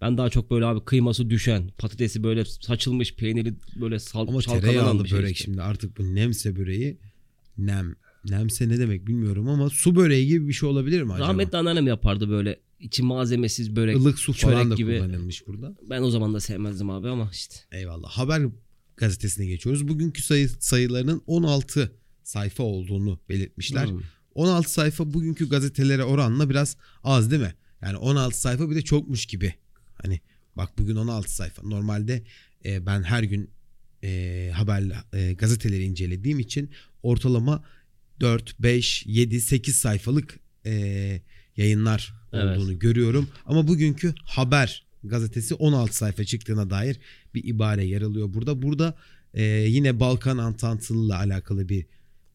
Ben 0.00 0.18
daha 0.18 0.30
çok 0.30 0.50
böyle 0.50 0.64
abi 0.64 0.84
kıyması 0.84 1.30
düşen, 1.30 1.70
patatesi 1.78 2.22
böyle 2.22 2.44
saçılmış, 2.44 3.14
peyniri 3.14 3.54
böyle 3.80 3.98
sal, 3.98 4.28
Ama 4.28 4.40
tereyağlı 4.40 5.04
bir 5.04 5.08
şey 5.08 5.18
börek 5.18 5.32
işte. 5.32 5.44
şimdi 5.44 5.62
artık 5.62 5.98
bu 5.98 6.14
nemse 6.14 6.56
böreği 6.56 6.98
nem. 7.58 7.94
Nemse 8.24 8.68
ne 8.68 8.78
demek 8.78 9.06
bilmiyorum 9.06 9.48
ama 9.48 9.70
su 9.70 9.96
böreği 9.96 10.26
gibi 10.26 10.48
bir 10.48 10.52
şey 10.52 10.68
olabilir 10.68 11.02
mi 11.02 11.12
acaba? 11.12 11.28
Rahmetli 11.28 11.58
anneannem 11.58 11.86
yapardı 11.86 12.30
böyle 12.30 12.60
içi 12.80 13.02
malzemesiz 13.02 13.76
börek. 13.76 13.96
Ilık 13.96 14.18
su 14.18 14.32
falan 14.32 14.54
çörek 14.54 14.70
da 14.70 14.74
gibi. 14.74 14.98
kullanılmış 14.98 15.46
burada. 15.46 15.76
Ben 15.90 16.02
o 16.02 16.10
zaman 16.10 16.34
da 16.34 16.40
sevmezdim 16.40 16.90
abi 16.90 17.08
ama 17.08 17.30
işte. 17.32 17.56
Eyvallah. 17.72 18.08
Haber 18.08 18.42
gazetesine 18.96 19.46
geçiyoruz. 19.46 19.88
Bugünkü 19.88 20.22
sayı, 20.22 20.48
sayılarının 20.48 21.22
16 21.26 21.92
sayfa 22.22 22.62
olduğunu 22.62 23.20
belirtmişler. 23.28 23.86
Hmm. 23.88 24.00
16 24.34 24.72
sayfa 24.72 25.12
bugünkü 25.12 25.48
gazetelere 25.48 26.04
oranla 26.04 26.50
biraz 26.50 26.76
az 27.02 27.30
değil 27.30 27.42
mi? 27.42 27.54
Yani 27.82 27.96
16 27.96 28.40
sayfa 28.40 28.70
bir 28.70 28.76
de 28.76 28.82
çokmuş 28.82 29.26
gibi. 29.26 29.54
Hani 29.94 30.20
bak 30.56 30.78
bugün 30.78 30.96
16 30.96 31.34
sayfa. 31.34 31.62
Normalde 31.62 32.24
e, 32.64 32.86
ben 32.86 33.02
her 33.02 33.22
gün 33.22 33.50
e, 34.04 34.50
haber 34.54 35.04
e, 35.12 35.32
gazeteleri 35.32 35.84
incelediğim 35.84 36.38
için 36.38 36.70
ortalama 37.02 37.64
4, 38.20 38.60
5, 38.60 39.06
7, 39.06 39.40
8 39.40 39.76
sayfalık 39.76 40.40
e, 40.66 40.72
yayınlar 41.56 42.14
Evet. 42.32 42.58
olduğunu 42.58 42.78
görüyorum. 42.78 43.28
Ama 43.46 43.68
bugünkü 43.68 44.14
haber 44.24 44.86
gazetesi 45.04 45.54
16 45.54 45.96
sayfa 45.96 46.24
çıktığına 46.24 46.70
dair 46.70 46.96
bir 47.34 47.44
ibare 47.44 47.84
yer 47.84 48.02
alıyor 48.02 48.34
burada. 48.34 48.62
Burada 48.62 48.94
e, 49.34 49.42
yine 49.44 50.00
Balkan 50.00 50.38
Antantılı 50.38 51.06
ile 51.06 51.14
alakalı 51.14 51.68
bir 51.68 51.86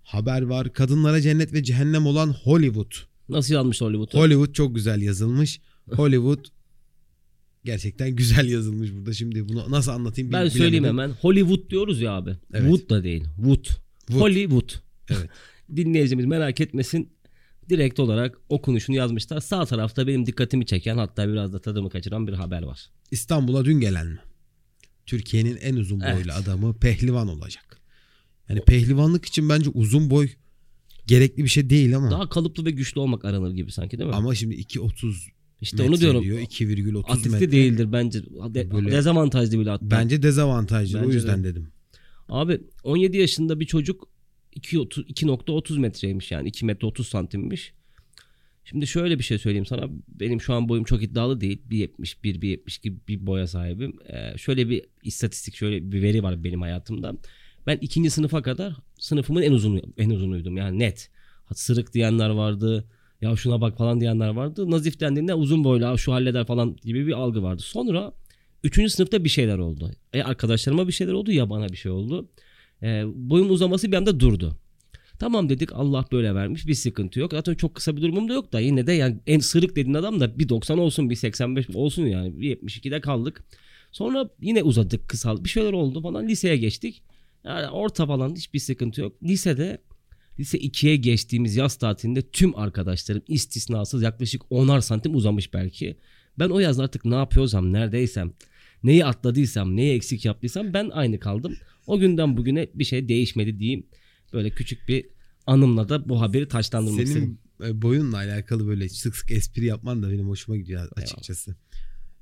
haber 0.04 0.42
var. 0.42 0.74
Kadınlara 0.74 1.22
cennet 1.22 1.54
ve 1.54 1.64
cehennem 1.64 2.06
olan 2.06 2.28
Hollywood. 2.44 2.92
Nasıl 3.30 3.54
yazmış 3.54 3.82
Hollywood'u? 3.82 4.18
Hollywood 4.18 4.54
çok 4.54 4.76
güzel 4.76 5.02
yazılmış. 5.02 5.60
Hollywood 5.92 6.46
gerçekten 7.66 8.16
güzel 8.16 8.50
yazılmış 8.50 8.94
burada. 8.94 9.14
Şimdi 9.14 9.50
bunu 9.50 9.72
nasıl 9.72 9.92
anlatayım 9.92 10.32
ben 10.32 10.48
söyleyeyim 10.48 10.84
bilemedim. 10.84 10.98
hemen. 11.00 11.16
Hollywood 11.22 11.70
diyoruz 11.70 12.02
ya 12.02 12.12
abi. 12.12 12.38
Evet. 12.54 12.72
Wood 12.72 12.90
da 12.90 13.04
değil. 13.04 13.24
Wood. 13.36 13.66
Wood. 14.08 14.22
Hollywood. 14.22 14.70
Evet. 15.10 15.30
Dinleyicimiz 15.76 16.26
merak 16.26 16.62
etmesin. 16.62 17.10
Direkt 17.72 18.00
olarak 18.00 18.38
okunuşunu 18.50 18.96
yazmışlar. 18.96 19.40
Sağ 19.40 19.66
tarafta 19.66 20.08
benim 20.08 20.26
dikkatimi 20.26 20.66
çeken 20.66 20.98
hatta 20.98 21.30
biraz 21.30 21.54
da 21.54 21.62
tadımı 21.62 21.90
kaçıran 21.90 22.28
bir 22.28 22.34
haber 22.34 22.62
var. 22.62 22.90
İstanbul'a 23.12 23.66
dün 23.66 23.80
gelen 23.80 24.08
mi? 24.08 24.20
Türkiye'nin 25.06 25.58
en 25.58 25.76
uzun 25.76 26.00
boylu 26.00 26.12
Evet. 26.14 26.32
adamı 26.36 26.74
pehlivan 26.80 27.28
olacak. 27.28 27.78
Yani 28.50 28.62
pehlivanlık 28.68 29.26
için 29.26 29.50
bence 29.50 29.70
uzun 29.70 30.10
boy 30.10 30.30
gerekli 31.08 31.44
bir 31.44 31.50
şey 31.50 31.70
değil 31.70 31.98
ama. 31.98 32.12
Daha 32.12 32.30
kalıplı 32.30 32.66
ve 32.66 32.72
güçlü 32.72 33.00
olmak 33.00 33.26
aranır 33.26 33.52
gibi 33.52 33.72
sanki 33.72 33.98
değil 33.98 34.10
mi? 34.10 34.16
Ama 34.16 34.36
şimdi 34.36 34.56
2.30 34.56 35.14
işte 35.62 35.84
onu 35.84 36.00
diyorum. 36.00 36.24
diyor. 36.24 36.40
2,30 36.40 37.04
Atletli 37.12 37.30
metre. 37.30 37.52
değildir 37.52 37.92
bence. 37.92 38.24
De- 38.24 38.72
Böyle- 38.72 38.92
dezavantajlı 38.92 39.60
bile 39.60 39.70
hatta. 39.70 39.92
Bence 39.92 40.24
dezavantajlı. 40.24 41.00
o 41.00 41.04
Bence 41.04 41.14
yüzden 41.16 41.44
de. 41.44 41.48
dedim. 41.48 41.68
Abi 42.30 42.62
17 42.84 43.18
yaşında 43.18 43.60
bir 43.60 43.66
çocuk 43.66 44.08
2.30 44.56 45.06
2.30 45.08 45.80
metreymiş 45.80 46.32
yani 46.32 46.48
2 46.48 46.66
metre 46.66 46.88
30 46.88 47.08
santimmiş. 47.08 47.74
Şimdi 48.66 48.88
şöyle 48.88 49.20
bir 49.20 49.24
şey 49.24 49.38
söyleyeyim 49.38 49.66
sana. 49.66 49.90
Benim 50.08 50.42
şu 50.42 50.54
an 50.54 50.70
boyum 50.70 50.84
çok 50.84 51.04
iddialı 51.04 51.42
değil. 51.42 51.62
1.71, 51.70 52.24
1.70 52.24 52.82
gibi 52.84 53.00
bir 53.08 53.26
boya 53.26 53.48
sahibim. 53.48 54.00
Ee, 54.10 54.38
şöyle 54.38 54.70
bir 54.70 54.86
istatistik, 55.04 55.56
şöyle 55.56 55.92
bir 55.92 56.02
veri 56.02 56.24
var 56.24 56.44
benim 56.44 56.62
hayatımda. 56.62 57.14
Ben 57.68 57.78
ikinci 57.82 58.10
sınıfa 58.10 58.42
kadar 58.42 58.76
sınıfımın 59.00 59.42
en 59.42 59.52
uzun 59.52 59.82
en 59.98 60.10
uzunuydum 60.10 60.58
yani 60.58 60.80
net. 60.80 61.10
Sırık 61.54 61.94
diyenler 61.94 62.30
vardı. 62.30 62.86
Ya 63.22 63.36
şuna 63.36 63.62
bak 63.62 63.78
falan 63.78 64.02
diyenler 64.02 64.30
vardı. 64.30 64.72
Nazif 64.72 65.00
dendiğinde 65.00 65.34
uzun 65.34 65.64
boylu 65.64 65.86
"Aa, 65.86 65.98
şu 65.98 66.14
halleder 66.14 66.46
falan 66.46 66.76
gibi 66.76 67.08
bir 67.08 67.14
algı 67.14 67.44
vardı. 67.44 67.62
Sonra 67.62 68.14
3. 68.64 68.90
sınıfta 68.90 69.24
bir 69.24 69.30
şeyler 69.30 69.58
oldu. 69.58 69.92
E 70.14 70.24
arkadaşlarıma 70.24 70.88
bir 70.88 70.94
şeyler 70.94 71.14
oldu 71.14 71.32
ya 71.32 71.50
bana 71.50 71.70
bir 71.70 71.78
şey 71.78 71.92
oldu. 71.92 72.30
E, 72.84 73.04
boyun 73.16 73.50
uzaması 73.50 73.92
bir 73.92 73.98
anda 73.98 74.20
durdu. 74.20 74.56
Tamam 75.20 75.50
dedik 75.50 75.74
Allah 75.74 76.06
böyle 76.12 76.36
vermiş 76.36 76.68
bir 76.68 76.74
sıkıntı 76.74 77.20
yok. 77.20 77.32
Zaten 77.32 77.56
çok 77.56 77.76
kısa 77.76 77.98
bir 77.98 78.02
durumum 78.02 78.30
da 78.30 78.34
yok 78.34 78.54
da 78.54 78.60
yine 78.60 78.88
de 78.88 78.94
yani 78.94 79.18
en 79.28 79.40
sırık 79.40 79.76
dediğin 79.76 79.94
adam 79.94 80.20
da 80.20 80.40
bir 80.40 80.50
90 80.50 80.78
olsun 80.78 81.10
bir 81.10 81.16
85 81.16 81.70
olsun 81.70 82.06
yani 82.06 82.42
bir 82.42 82.58
72'de 82.58 83.02
kaldık. 83.02 83.44
Sonra 83.92 84.30
yine 84.42 84.64
uzadık 84.64 85.10
kısal 85.10 85.44
bir 85.44 85.50
şeyler 85.50 85.74
oldu 85.74 86.02
falan 86.02 86.28
liseye 86.28 86.58
geçtik. 86.58 87.04
Yani 87.44 87.68
orta 87.68 88.06
falan 88.06 88.36
hiçbir 88.36 88.60
sıkıntı 88.60 89.02
yok. 89.02 89.24
Lisede 89.24 89.82
lise 90.40 90.58
2'ye 90.58 90.96
geçtiğimiz 90.96 91.56
yaz 91.56 91.76
tatilinde 91.76 92.22
tüm 92.22 92.58
arkadaşlarım 92.58 93.22
istisnasız 93.28 94.04
yaklaşık 94.04 94.42
10'ar 94.42 94.82
santim 94.82 95.16
uzamış 95.16 95.54
belki. 95.54 95.98
Ben 96.40 96.50
o 96.50 96.60
yaz 96.60 96.80
artık 96.80 97.06
ne 97.06 97.16
yapıyorsam 97.16 97.74
neredeysem 97.74 98.34
neyi 98.84 99.06
atladıysam 99.06 99.76
neyi 99.76 99.96
eksik 99.96 100.26
yaptıysam 100.26 100.74
ben 100.74 100.90
aynı 100.90 101.20
kaldım. 101.20 101.56
O 101.88 102.00
günden 102.00 102.38
bugüne 102.38 102.68
bir 102.76 102.84
şey 102.84 103.08
değişmedi 103.08 103.60
diyeyim. 103.60 103.88
Böyle 104.34 104.50
küçük 104.50 104.88
bir 104.88 105.06
anımla 105.48 105.90
da 105.90 106.10
bu 106.10 106.22
haberi 106.22 106.48
taşlandırmak 106.48 107.04
istedim. 107.04 107.38
Senin 107.60 107.82
boyunla 107.82 108.18
alakalı 108.18 108.68
böyle 108.68 108.90
sık 108.90 109.16
sık 109.16 109.32
espri 109.32 109.66
yapman 109.66 110.04
da 110.04 110.12
benim 110.12 110.28
hoşuma 110.28 110.58
gidiyor 110.58 110.90
açıkçası. 110.96 111.56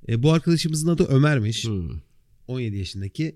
E, 0.08 0.24
bu 0.24 0.32
arkadaşımızın 0.32 0.88
adı 0.88 1.04
Ömer'miş. 1.04 1.66
Hmm. 1.66 1.89
17 2.48 2.78
yaşındaki 2.78 3.36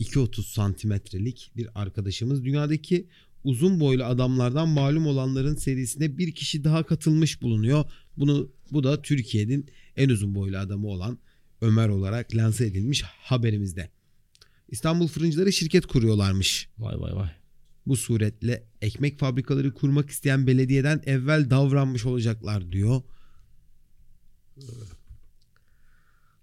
2.30 0.00 0.52
santimetrelik 0.52 1.52
bir 1.56 1.68
arkadaşımız. 1.74 2.44
Dünyadaki 2.44 3.08
uzun 3.44 3.80
boylu 3.80 4.04
adamlardan 4.04 4.68
malum 4.68 5.06
olanların 5.06 5.54
serisine 5.54 6.18
bir 6.18 6.32
kişi 6.32 6.64
daha 6.64 6.82
katılmış 6.86 7.42
bulunuyor. 7.42 7.84
Bunu 8.16 8.50
bu 8.72 8.84
da 8.84 9.02
Türkiye'nin 9.02 9.66
en 9.96 10.08
uzun 10.08 10.34
boylu 10.34 10.58
adamı 10.58 10.88
olan 10.88 11.18
Ömer 11.60 11.88
olarak 11.88 12.36
lanse 12.36 12.66
edilmiş 12.66 13.02
haberimizde. 13.02 13.90
İstanbul 14.70 15.08
fırıncıları 15.08 15.52
şirket 15.52 15.86
kuruyorlarmış. 15.86 16.68
Vay 16.78 17.00
vay 17.00 17.16
vay. 17.16 17.30
Bu 17.86 17.96
suretle 17.96 18.64
ekmek 18.82 19.18
fabrikaları 19.18 19.74
kurmak 19.74 20.10
isteyen 20.10 20.46
belediyeden 20.46 21.02
evvel 21.06 21.50
davranmış 21.50 22.06
olacaklar 22.06 22.72
diyor. 22.72 23.02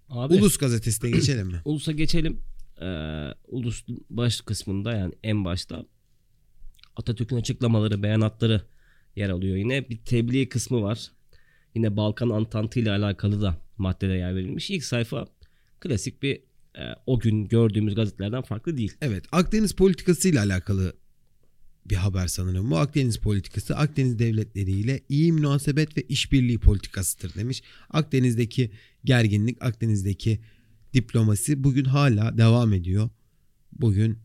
Abi 0.08 0.34
Ulus 0.34 0.56
gazetesine 0.56 1.10
geçelim 1.10 1.46
mi? 1.46 1.60
Ulus'a 1.64 1.92
geçelim. 1.92 2.40
Ee, 2.80 2.84
Ulus 3.48 3.84
baş 4.10 4.40
kısmında 4.40 4.92
yani 4.92 5.14
en 5.22 5.44
başta 5.44 5.86
Atatürk'ün 6.96 7.36
açıklamaları, 7.36 8.02
beyanatları 8.02 8.62
yer 9.16 9.28
alıyor. 9.28 9.56
Yine 9.56 9.88
bir 9.88 9.96
tebliğ 9.96 10.48
kısmı 10.48 10.82
var. 10.82 11.10
Yine 11.74 11.96
Balkan 11.96 12.28
Antantı 12.28 12.80
ile 12.80 12.90
alakalı 12.90 13.42
da 13.42 13.56
maddede 13.78 14.12
yer 14.12 14.36
verilmiş. 14.36 14.70
İlk 14.70 14.84
sayfa 14.84 15.26
klasik 15.80 16.22
bir 16.22 16.47
e, 16.78 16.82
o 17.06 17.18
gün 17.18 17.44
gördüğümüz 17.44 17.94
gazetelerden 17.94 18.42
farklı 18.42 18.76
değil. 18.76 18.92
Evet 19.00 19.24
Akdeniz 19.32 19.72
politikası 19.72 20.28
ile 20.28 20.40
alakalı 20.40 20.92
bir 21.86 21.96
haber 21.96 22.26
sanırım. 22.26 22.70
Bu 22.70 22.78
Akdeniz 22.78 23.16
politikası 23.16 23.76
Akdeniz 23.76 24.18
devletleriyle 24.18 25.00
iyi 25.08 25.32
münasebet 25.32 25.96
ve 25.96 26.02
işbirliği 26.02 26.58
politikasıdır 26.58 27.34
demiş. 27.34 27.62
Akdeniz'deki 27.90 28.70
gerginlik, 29.04 29.62
Akdeniz'deki 29.62 30.40
diplomasi 30.94 31.64
bugün 31.64 31.84
hala 31.84 32.38
devam 32.38 32.72
ediyor. 32.72 33.10
Bugün 33.72 34.18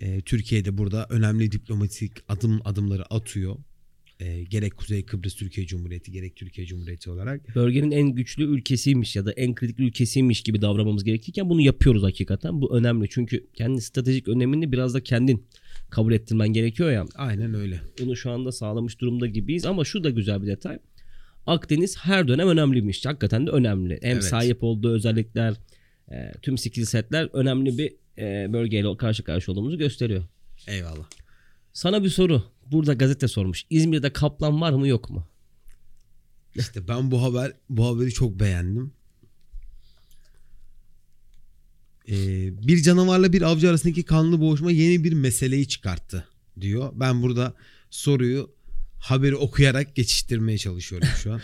e, 0.00 0.20
Türkiye'de 0.20 0.78
burada 0.78 1.06
önemli 1.10 1.52
diplomatik 1.52 2.12
adım 2.28 2.60
adımları 2.64 3.14
atıyor. 3.14 3.56
E, 4.20 4.44
gerek 4.44 4.76
Kuzey 4.76 5.06
Kıbrıs 5.06 5.34
Türkiye 5.34 5.66
Cumhuriyeti 5.66 6.12
gerek 6.12 6.36
Türkiye 6.36 6.66
Cumhuriyeti 6.66 7.10
olarak. 7.10 7.54
Bölgenin 7.54 7.90
en 7.90 8.08
güçlü 8.08 8.44
ülkesiymiş 8.44 9.16
ya 9.16 9.26
da 9.26 9.32
en 9.32 9.54
kritik 9.54 9.80
ülkesiymiş 9.80 10.42
gibi 10.42 10.62
davranmamız 10.62 11.04
gerekirken 11.04 11.50
bunu 11.50 11.60
yapıyoruz 11.60 12.02
hakikaten. 12.02 12.60
Bu 12.60 12.76
önemli 12.76 13.08
çünkü 13.10 13.46
kendi 13.54 13.80
stratejik 13.80 14.28
önemini 14.28 14.72
biraz 14.72 14.94
da 14.94 15.02
kendin 15.02 15.46
kabul 15.90 16.12
ettirmen 16.12 16.48
gerekiyor 16.48 16.90
ya. 16.90 17.04
Aynen 17.14 17.54
öyle. 17.54 17.80
Bunu 18.00 18.16
şu 18.16 18.30
anda 18.30 18.52
sağlamış 18.52 19.00
durumda 19.00 19.26
gibiyiz 19.26 19.66
ama 19.66 19.84
şu 19.84 20.04
da 20.04 20.10
güzel 20.10 20.42
bir 20.42 20.46
detay. 20.46 20.78
Akdeniz 21.46 21.96
her 21.98 22.28
dönem 22.28 22.48
önemliymiş. 22.48 23.06
Hakikaten 23.06 23.46
de 23.46 23.50
önemli. 23.50 23.98
Hem 24.02 24.12
Evet. 24.12 24.24
sahip 24.24 24.62
olduğu 24.62 24.94
özellikler, 24.94 25.54
e, 26.10 26.32
tüm 26.42 26.58
skill 26.58 26.84
setler 26.84 27.28
önemli 27.32 27.78
bir 27.78 27.92
e, 28.18 28.52
bölgeyle 28.52 28.96
karşı 28.96 29.24
karşı 29.24 29.52
olduğumuzu 29.52 29.78
gösteriyor. 29.78 30.24
Eyvallah. 30.66 31.08
Sana 31.72 32.04
bir 32.04 32.08
soru. 32.08 32.42
Burada 32.72 32.94
gazete 32.94 33.28
sormuş. 33.28 33.64
İzmir'de 33.70 34.12
kaplan 34.12 34.60
var 34.60 34.72
mı 34.72 34.88
yok 34.88 35.10
mu? 35.10 35.26
İşte 36.54 36.88
ben 36.88 37.10
bu 37.10 37.22
haber 37.22 37.52
bu 37.70 37.86
haberi 37.86 38.12
çok 38.12 38.40
beğendim. 38.40 38.92
Ee, 42.08 42.68
bir 42.68 42.82
canavarla 42.82 43.32
bir 43.32 43.42
avcı 43.42 43.70
arasındaki 43.70 44.02
kanlı 44.02 44.40
boğuşma 44.40 44.70
yeni 44.70 45.04
bir 45.04 45.12
meseleyi 45.12 45.68
çıkarttı 45.68 46.28
diyor. 46.60 46.92
Ben 46.94 47.22
burada 47.22 47.54
soruyu 47.90 48.50
haberi 48.98 49.36
okuyarak 49.36 49.96
geçiştirmeye 49.96 50.58
çalışıyorum 50.58 51.08
şu 51.22 51.32
an. 51.32 51.40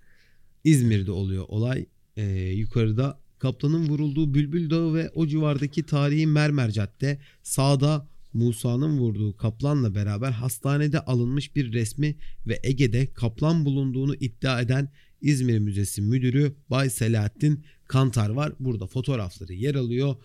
İzmir'de 0.64 1.10
oluyor 1.10 1.44
olay. 1.48 1.86
Ee, 2.16 2.22
yukarıda 2.32 3.18
kaplanın 3.38 3.88
vurulduğu 3.88 4.34
Bülbül 4.34 4.70
Dağı 4.70 4.94
ve 4.94 5.10
o 5.14 5.26
civardaki 5.26 5.82
tarihi 5.82 6.26
Mermer 6.26 6.70
Cadde 6.70 7.18
sağda 7.42 8.08
Musa'nın 8.34 8.98
vurduğu 8.98 9.36
kaplanla 9.36 9.94
beraber 9.94 10.30
hastanede 10.30 11.00
alınmış 11.00 11.56
bir 11.56 11.72
resmi 11.72 12.16
ve 12.46 12.60
Ege'de 12.62 13.12
kaplan 13.12 13.64
bulunduğunu 13.64 14.14
iddia 14.14 14.60
eden 14.60 14.88
İzmir 15.20 15.58
Müzesi 15.58 16.02
Müdürü 16.02 16.54
Bay 16.70 16.90
Selahattin 16.90 17.64
Kantar 17.88 18.30
var. 18.30 18.52
Burada 18.60 18.86
fotoğrafları 18.86 19.52
yer 19.52 19.74
alıyor. 19.74 20.16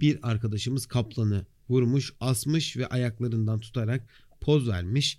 Bir 0.00 0.18
arkadaşımız 0.22 0.86
kaplanı 0.86 1.46
vurmuş, 1.68 2.12
asmış 2.20 2.76
ve 2.76 2.86
ayaklarından 2.86 3.60
tutarak 3.60 4.08
poz 4.40 4.68
vermiş. 4.68 5.18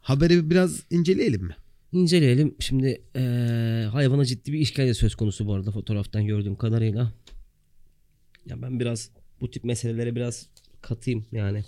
Haberi 0.00 0.50
biraz 0.50 0.82
inceleyelim 0.90 1.42
mi? 1.42 1.56
İnceleyelim. 1.92 2.54
Şimdi 2.58 3.02
eee, 3.16 3.88
hayvana 3.92 4.24
ciddi 4.24 4.52
bir 4.52 4.58
işkence 4.58 4.94
söz 4.94 5.14
konusu 5.14 5.46
bu 5.46 5.54
arada 5.54 5.70
fotoğraftan 5.70 6.26
gördüğüm 6.26 6.56
kadarıyla. 6.56 7.12
Ya 8.46 8.62
ben 8.62 8.80
biraz 8.80 9.10
bu 9.40 9.50
tip 9.50 9.64
meselelere 9.64 10.16
biraz 10.16 10.48
katayım 10.82 11.26
yani. 11.32 11.64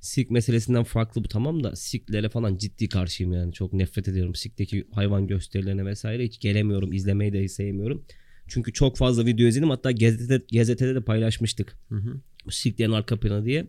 Sirk 0.00 0.30
meselesinden 0.30 0.84
farklı 0.84 1.24
bu 1.24 1.28
tamam 1.28 1.64
da 1.64 1.76
sirklere 1.76 2.28
falan 2.28 2.56
ciddi 2.56 2.88
karşıyım 2.88 3.32
yani. 3.32 3.52
Çok 3.52 3.72
nefret 3.72 4.08
ediyorum 4.08 4.34
sirkteki 4.34 4.86
hayvan 4.92 5.26
gösterilerine 5.26 5.84
vesaire. 5.84 6.24
Hiç 6.24 6.40
gelemiyorum. 6.40 6.92
izlemeyi 6.92 7.32
de 7.32 7.48
sevmiyorum. 7.48 8.04
Çünkü 8.48 8.72
çok 8.72 8.96
fazla 8.96 9.26
video 9.26 9.46
izledim. 9.46 9.70
Hatta 9.70 9.92
gazetede, 9.92 10.44
gazetede 10.52 10.94
de 10.94 11.00
paylaşmıştık. 11.00 11.76
Hı 11.88 11.94
hı. 11.94 12.20
Sirklerin 12.50 12.92
arka 12.92 13.20
planı 13.20 13.44
diye. 13.44 13.66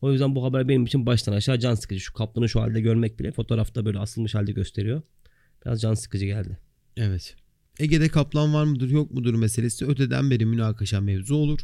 O 0.00 0.12
yüzden 0.12 0.34
bu 0.34 0.44
haber 0.44 0.68
benim 0.68 0.84
için 0.84 1.06
baştan 1.06 1.32
aşağı 1.32 1.58
can 1.58 1.74
sıkıcı. 1.74 2.00
Şu 2.00 2.12
kaplanı 2.12 2.48
şu 2.48 2.60
halde 2.60 2.80
görmek 2.80 3.18
bile 3.18 3.32
fotoğrafta 3.32 3.84
böyle 3.84 3.98
asılmış 3.98 4.34
halde 4.34 4.52
gösteriyor. 4.52 5.02
Biraz 5.64 5.80
can 5.80 5.94
sıkıcı 5.94 6.26
geldi. 6.26 6.58
Evet. 6.96 7.36
Ege'de 7.78 8.08
kaplan 8.08 8.54
var 8.54 8.64
mıdır 8.64 8.90
yok 8.90 9.10
mudur 9.10 9.34
meselesi 9.34 9.86
öteden 9.86 10.30
beri 10.30 10.46
münakaşa 10.46 11.00
mevzu 11.00 11.34
olur. 11.34 11.60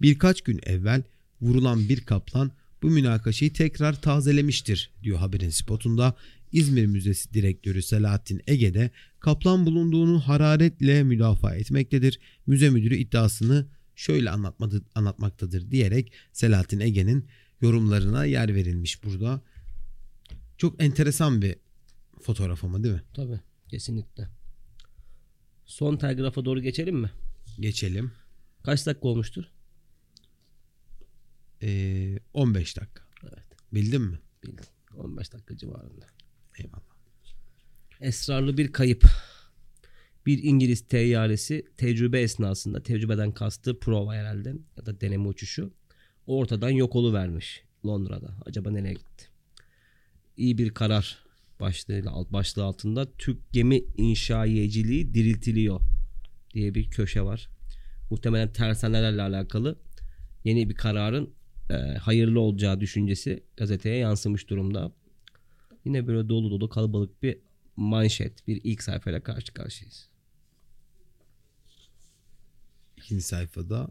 Birkaç 0.00 0.40
gün 0.40 0.60
evvel 0.62 1.02
vurulan 1.40 1.88
bir 1.88 2.00
kaplan 2.00 2.50
bu 2.82 2.90
münakaşayı 2.90 3.52
tekrar 3.52 4.02
tazelemiştir 4.02 4.90
diyor 5.02 5.18
haberin 5.18 5.50
spotunda. 5.50 6.14
İzmir 6.52 6.86
Müzesi 6.86 7.34
Direktörü 7.34 7.82
Selahattin 7.82 8.42
Ege'de 8.46 8.90
kaplan 9.20 9.66
bulunduğunu 9.66 10.20
hararetle 10.20 11.02
müdafaa 11.02 11.54
etmektedir. 11.54 12.20
Müze 12.46 12.70
müdürü 12.70 12.96
iddiasını 12.96 13.66
şöyle 13.96 14.30
anlatmadı, 14.30 14.82
anlatmaktadır 14.94 15.70
diyerek 15.70 16.12
Selahattin 16.32 16.80
Ege'nin 16.80 17.28
yorumlarına 17.60 18.24
yer 18.24 18.54
verilmiş 18.54 19.04
burada. 19.04 19.42
Çok 20.56 20.82
enteresan 20.82 21.42
bir 21.42 21.56
fotoğraf 22.22 22.64
ama 22.64 22.82
değil 22.84 22.94
mi? 22.94 23.02
Tabii 23.14 23.40
kesinlikle. 23.68 24.28
Son 25.66 25.96
telgrafa 25.96 26.44
doğru 26.44 26.60
geçelim 26.60 26.96
mi? 26.96 27.10
Geçelim. 27.60 28.12
Kaç 28.62 28.86
dakika 28.86 29.08
olmuştur? 29.08 29.44
Ee, 31.62 32.18
15 32.34 32.76
dakika. 32.76 33.02
Evet. 33.22 33.44
Bildin 33.72 34.02
mi? 34.02 34.18
Bildim. 34.44 34.64
15 34.96 35.32
dakika 35.32 35.56
civarında. 35.56 36.06
Eyvallah. 36.58 36.82
Esrarlı 38.00 38.56
bir 38.56 38.72
kayıp. 38.72 39.04
Bir 40.26 40.42
İngiliz 40.42 40.88
teyyaresi 40.88 41.64
tecrübe 41.76 42.20
esnasında 42.20 42.82
tecrübeden 42.82 43.32
kastı 43.32 43.78
prova 43.78 44.14
herhalde 44.14 44.54
ya 44.76 44.86
da 44.86 45.00
deneme 45.00 45.28
uçuşu 45.28 45.72
ortadan 46.26 46.70
yok 46.70 46.96
vermiş 46.96 47.62
Londra'da. 47.86 48.34
Acaba 48.46 48.70
nereye 48.70 48.92
gitti? 48.92 49.28
İyi 50.36 50.58
bir 50.58 50.70
karar 50.70 51.18
başlığı, 51.60 52.10
alt 52.10 52.32
başlığı 52.32 52.64
altında 52.64 53.12
Türk 53.12 53.52
gemi 53.52 53.82
inşaiyeciliği 53.96 55.14
diriltiliyor 55.14 55.80
diye 56.54 56.74
bir 56.74 56.90
köşe 56.90 57.22
var. 57.22 57.48
Muhtemelen 58.10 58.52
tersanelerle 58.52 59.22
alakalı 59.22 59.78
yeni 60.44 60.68
bir 60.68 60.74
kararın 60.74 61.34
e, 61.70 61.74
hayırlı 61.74 62.40
olacağı 62.40 62.80
düşüncesi 62.80 63.42
gazeteye 63.56 63.96
yansımış 63.96 64.48
durumda. 64.48 64.92
Yine 65.84 66.06
böyle 66.06 66.28
dolu 66.28 66.50
dolu 66.50 66.68
kalabalık 66.68 67.22
bir 67.22 67.38
manşet, 67.76 68.46
bir 68.46 68.60
ilk 68.64 68.82
sayfayla 68.82 69.22
karşı 69.22 69.54
karşıyayız. 69.54 70.08
İkinci 72.96 73.22
sayfada 73.22 73.88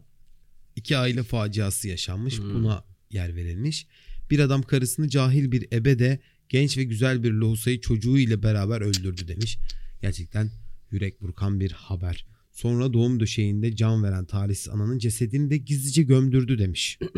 iki 0.76 0.96
aile 0.96 1.22
faciası 1.22 1.88
yaşanmış. 1.88 2.38
Hmm. 2.38 2.54
Buna 2.54 2.84
yer 3.10 3.36
verilmiş. 3.36 3.86
Bir 4.30 4.38
adam 4.38 4.62
karısını 4.62 5.08
cahil 5.08 5.52
bir 5.52 5.72
ebe 5.72 5.98
de 5.98 6.20
genç 6.48 6.78
ve 6.78 6.84
güzel 6.84 7.22
bir 7.22 7.32
lohusayı 7.32 7.80
çocuğu 7.80 8.18
ile 8.18 8.42
beraber 8.42 8.80
öldürdü 8.80 9.28
demiş. 9.28 9.58
Gerçekten 10.02 10.50
yürek 10.90 11.20
burkan 11.20 11.60
bir 11.60 11.72
haber. 11.72 12.26
Sonra 12.52 12.92
doğum 12.92 13.20
döşeğinde 13.20 13.76
can 13.76 14.02
veren 14.02 14.24
talihsiz 14.24 14.68
ananın 14.68 14.98
cesedini 14.98 15.50
de 15.50 15.56
gizlice 15.56 16.02
gömdürdü 16.02 16.58
demiş. 16.58 16.98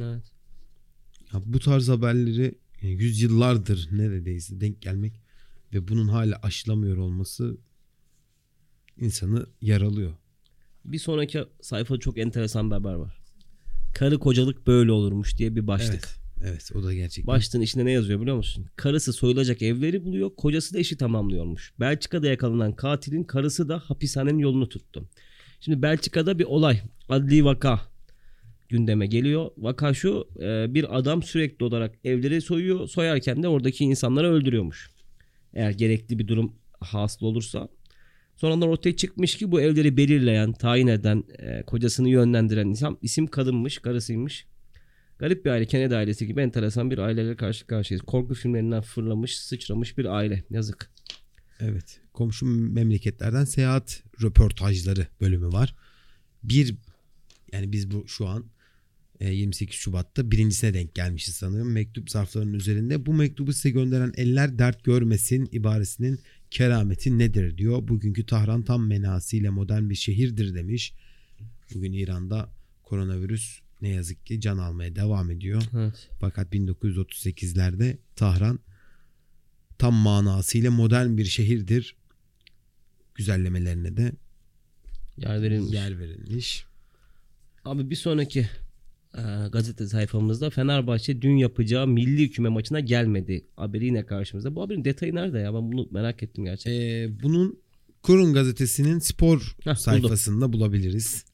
Evet. 0.00 0.32
Ya 1.32 1.42
bu 1.44 1.58
tarz 1.58 1.88
haberleri 1.88 2.58
yani 2.82 2.94
yüzyıllardır 2.94 3.88
neredeyse 3.92 4.60
denk 4.60 4.82
gelmek 4.82 5.20
ve 5.74 5.88
bunun 5.88 6.08
hala 6.08 6.40
aşılamıyor 6.42 6.96
olması 6.96 7.56
insanı 8.96 9.46
yaralıyor. 9.60 10.12
Bir 10.84 10.98
sonraki 10.98 11.44
sayfada 11.60 11.98
çok 11.98 12.18
enteresan 12.18 12.70
bir 12.70 12.74
haber 12.74 12.94
var. 12.94 13.18
Karı 13.94 14.18
kocalık 14.18 14.66
böyle 14.66 14.92
olurmuş 14.92 15.38
diye 15.38 15.56
bir 15.56 15.66
başlık. 15.66 15.92
Evet. 15.94 16.26
Evet 16.44 16.70
o 16.74 16.82
da 16.84 16.94
gerçekten. 16.94 17.26
Başlığın 17.26 17.60
içinde 17.60 17.84
ne 17.84 17.92
yazıyor 17.92 18.20
biliyor 18.20 18.36
musun? 18.36 18.66
Karısı 18.76 19.12
soyulacak 19.12 19.62
evleri 19.62 20.04
buluyor, 20.04 20.30
kocası 20.36 20.74
da 20.74 20.78
işi 20.78 20.96
tamamlıyormuş. 20.96 21.72
Belçika'da 21.80 22.26
yakalanan 22.26 22.72
katilin 22.72 23.24
karısı 23.24 23.68
da 23.68 23.78
hapishanenin 23.78 24.38
yolunu 24.38 24.68
tuttu. 24.68 25.08
Şimdi 25.60 25.82
Belçika'da 25.82 26.38
bir 26.38 26.44
olay, 26.44 26.82
adli 27.08 27.44
vaka 27.44 27.80
gündeme 28.68 29.06
geliyor. 29.06 29.50
Vaka 29.58 29.94
şu, 29.94 30.28
e, 30.40 30.74
bir 30.74 30.98
adam 30.98 31.22
sürekli 31.22 31.64
olarak 31.64 31.94
evleri 32.04 32.40
soyuyor, 32.40 32.88
soyarken 32.88 33.42
de 33.42 33.48
oradaki 33.48 33.84
insanları 33.84 34.32
öldürüyormuş. 34.32 34.90
Eğer 35.54 35.70
gerekli 35.70 36.18
bir 36.18 36.28
durum 36.28 36.52
hasıl 36.80 37.26
olursa. 37.26 37.68
Sonradan 38.36 38.68
ortaya 38.68 38.96
çıkmış 38.96 39.36
ki 39.36 39.50
bu 39.50 39.60
evleri 39.60 39.96
belirleyen, 39.96 40.52
tayin 40.52 40.86
eden, 40.86 41.24
e, 41.38 41.62
kocasını 41.62 42.08
yönlendiren 42.08 42.66
insan 42.66 42.98
isim 43.02 43.26
kadınmış, 43.26 43.78
karısıymış. 43.78 44.46
Garip 45.18 45.44
bir 45.44 45.50
aile. 45.50 45.66
Kennedy 45.66 45.94
ailesi 45.94 46.26
gibi 46.26 46.40
enteresan 46.40 46.90
bir 46.90 46.98
aileyle 46.98 47.36
karşı 47.36 47.66
karşıyayız. 47.66 48.06
Korku 48.06 48.34
filmlerinden 48.34 48.82
fırlamış, 48.82 49.38
sıçramış 49.38 49.98
bir 49.98 50.04
aile. 50.04 50.44
Yazık. 50.50 50.90
Evet. 51.60 52.00
Komşu 52.12 52.46
memleketlerden 52.46 53.44
seyahat 53.44 54.02
röportajları 54.22 55.06
bölümü 55.20 55.46
var. 55.46 55.74
Bir 56.42 56.74
yani 57.52 57.72
biz 57.72 57.90
bu 57.90 58.08
şu 58.08 58.26
an 58.26 58.44
28 59.20 59.76
Şubat'ta 59.76 60.30
birincisine 60.30 60.74
denk 60.74 60.94
gelmişiz 60.94 61.34
sanırım. 61.34 61.72
Mektup 61.72 62.10
zarflarının 62.10 62.52
üzerinde 62.54 63.06
bu 63.06 63.14
mektubu 63.14 63.52
size 63.52 63.70
gönderen 63.70 64.12
eller 64.16 64.58
dert 64.58 64.84
görmesin 64.84 65.48
ibaresinin 65.52 66.20
kerameti 66.50 67.18
nedir 67.18 67.58
diyor. 67.58 67.88
Bugünkü 67.88 68.26
Tahran 68.26 68.62
tam 68.62 68.86
menasıyla 68.86 69.52
modern 69.52 69.90
bir 69.90 69.94
şehirdir 69.94 70.54
demiş. 70.54 70.94
Bugün 71.74 71.92
İran'da 71.92 72.50
koronavirüs 72.82 73.60
ne 73.82 73.88
yazık 73.88 74.26
ki 74.26 74.40
can 74.40 74.58
almaya 74.58 74.96
devam 74.96 75.30
ediyor. 75.30 75.62
Evet. 75.76 76.08
Fakat 76.20 76.54
1938'lerde 76.54 77.96
Tahran 78.16 78.58
tam 79.78 79.94
manasıyla 79.94 80.70
modern 80.70 81.16
bir 81.16 81.24
şehirdir. 81.24 81.96
Güzellemelerine 83.14 83.96
de 83.96 84.12
Yer 85.16 85.42
verilmiş. 85.42 85.72
yer 85.74 85.98
verilmiş. 85.98 86.64
Abi 87.64 87.90
bir 87.90 87.96
sonraki 87.96 88.40
e, 88.40 88.48
gazete 89.52 89.86
sayfamızda 89.86 90.50
Fenerbahçe 90.50 91.22
dün 91.22 91.36
yapacağı 91.36 91.86
milli 91.86 92.30
küme 92.30 92.48
maçına 92.48 92.80
gelmedi. 92.80 93.46
Haberi 93.56 93.84
yine 93.84 94.06
karşımızda. 94.06 94.54
Bu 94.54 94.62
haberin 94.62 94.84
detayı 94.84 95.14
nerede 95.14 95.38
ya? 95.38 95.54
Ben 95.54 95.72
bunu 95.72 95.88
merak 95.90 96.22
ettim 96.22 96.44
gerçekten. 96.44 96.80
Ee, 96.80 97.22
bunun 97.22 97.58
Kurun 98.06 98.34
gazetesinin 98.34 98.98
spor 98.98 99.56
Heh, 99.64 99.74
sayfasında 99.74 100.52
bulabiliriz. 100.52 101.24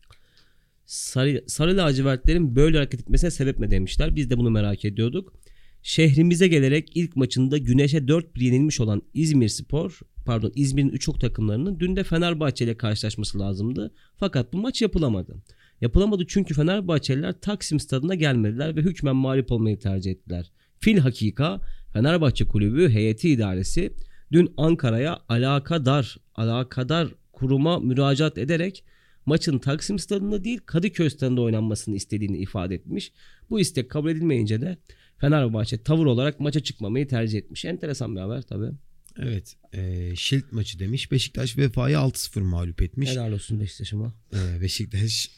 Sarı, 0.86 1.44
sarı 1.46 1.76
lacivertlerin 1.76 2.56
böyle 2.56 2.76
hareket 2.76 3.00
etmesine 3.00 3.30
sebep 3.30 3.58
mi 3.58 3.70
demişler. 3.70 4.16
Biz 4.16 4.30
de 4.30 4.38
bunu 4.38 4.50
merak 4.50 4.84
ediyorduk. 4.84 5.34
Şehrimize 5.82 6.48
gelerek 6.48 6.90
ilk 6.94 7.16
maçında 7.16 7.58
Güneş'e 7.58 7.98
4-1 7.98 8.44
yenilmiş 8.44 8.80
olan 8.80 9.02
İzmir 9.14 9.48
Spor, 9.48 10.00
pardon 10.24 10.52
İzmir'in 10.54 10.88
3 10.88 11.08
ok 11.08 11.20
takımlarının 11.20 11.80
dün 11.80 11.96
de 11.96 12.04
Fenerbahçe 12.04 12.64
ile 12.64 12.76
karşılaşması 12.76 13.38
lazımdı. 13.38 13.94
Fakat 14.16 14.52
bu 14.52 14.58
maç 14.58 14.82
yapılamadı. 14.82 15.42
Yapılamadı 15.82 16.26
çünkü 16.26 16.54
Fenerbahçeliler 16.54 17.40
Taksim 17.40 17.80
stadına 17.80 18.14
gelmediler 18.14 18.76
ve 18.76 18.80
hükmen 18.80 19.16
mağlup 19.16 19.52
olmayı 19.52 19.78
tercih 19.78 20.10
ettiler. 20.10 20.52
Fil 20.78 20.98
hakika 20.98 21.60
Fenerbahçe 21.92 22.46
kulübü 22.46 22.88
heyeti 22.88 23.30
idaresi 23.30 23.92
dün 24.32 24.54
Ankara'ya 24.56 25.18
alakadar 25.28 26.16
alakadar 26.34 27.08
kuruma 27.32 27.78
müracaat 27.78 28.38
ederek 28.38 28.84
maçın 29.26 29.58
Taksim 29.58 29.98
stadında 29.98 30.44
değil 30.44 30.60
Kadıköy 30.66 31.10
stadında 31.10 31.40
oynanmasını 31.40 31.96
istediğini 31.96 32.38
ifade 32.38 32.74
etmiş. 32.74 33.12
Bu 33.50 33.60
istek 33.60 33.90
kabul 33.90 34.10
edilmeyince 34.10 34.60
de 34.60 34.78
Fenerbahçe 35.18 35.82
tavır 35.82 36.06
olarak 36.06 36.40
maça 36.40 36.60
çıkmamayı 36.60 37.08
tercih 37.08 37.38
etmiş. 37.38 37.64
Enteresan 37.64 38.16
bir 38.16 38.20
haber 38.20 38.42
tabii. 38.42 38.70
Evet. 39.18 39.56
E, 39.72 40.12
Şilt 40.16 40.52
maçı 40.52 40.78
demiş. 40.78 41.12
Beşiktaş 41.12 41.58
Vefa'yı 41.58 41.96
6-0 41.96 42.40
mağlup 42.40 42.82
etmiş. 42.82 43.10
Helal 43.10 43.32
olsun 43.32 43.60
Beşiktaş'ıma. 43.60 44.14
Ee, 44.34 44.60
Beşiktaş 44.60 45.30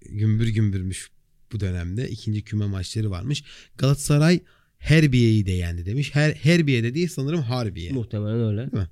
gümbür 0.00 0.48
gümbürmüş 0.48 1.10
bu 1.52 1.60
dönemde. 1.60 2.08
İkinci 2.08 2.42
küme 2.42 2.66
maçları 2.66 3.10
varmış. 3.10 3.44
Galatasaray 3.78 4.40
Herbiye'yi 4.78 5.46
de 5.46 5.52
yendi 5.52 5.86
demiş. 5.86 6.14
Her, 6.14 6.32
Herbiye 6.32 6.82
de 6.82 6.94
değil 6.94 7.08
sanırım 7.08 7.42
Harbiye. 7.42 7.92
Muhtemelen 7.92 8.40
öyle. 8.40 8.58
Değil 8.72 8.82
mi? 8.82 8.88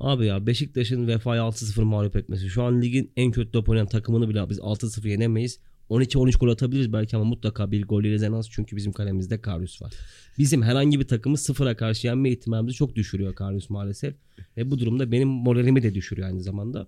Abi 0.00 0.26
ya 0.26 0.46
Beşiktaş'ın 0.46 1.06
Vefa'yı 1.06 1.40
6-0 1.40 1.84
mağlup 1.84 2.16
etmesi. 2.16 2.48
Şu 2.48 2.62
an 2.62 2.82
ligin 2.82 3.12
en 3.16 3.30
kötü 3.30 3.50
top 3.52 3.68
oynayan 3.68 3.86
takımını 3.86 4.28
bile 4.28 4.50
biz 4.50 4.58
6-0 4.58 5.08
yenemeyiz. 5.08 5.58
12-13 5.90 6.38
gol 6.38 6.48
atabiliriz 6.48 6.92
belki 6.92 7.16
ama 7.16 7.24
mutlaka 7.24 7.70
bir 7.70 7.86
gol 7.86 8.04
yeriz 8.04 8.22
en 8.22 8.32
az. 8.32 8.50
Çünkü 8.50 8.76
bizim 8.76 8.92
kalemizde 8.92 9.40
Karius 9.40 9.82
var. 9.82 9.92
Bizim 10.38 10.62
herhangi 10.62 11.00
bir 11.00 11.08
takımı 11.08 11.38
sıfıra 11.38 11.76
karşı 11.76 12.06
yenme 12.06 12.30
ihtimalimizi 12.30 12.76
çok 12.76 12.96
düşürüyor 12.96 13.34
Karius 13.34 13.70
maalesef. 13.70 14.14
Ve 14.56 14.70
bu 14.70 14.78
durumda 14.78 15.12
benim 15.12 15.28
moralimi 15.28 15.82
de 15.82 15.94
düşürüyor 15.94 16.28
aynı 16.28 16.42
zamanda. 16.42 16.86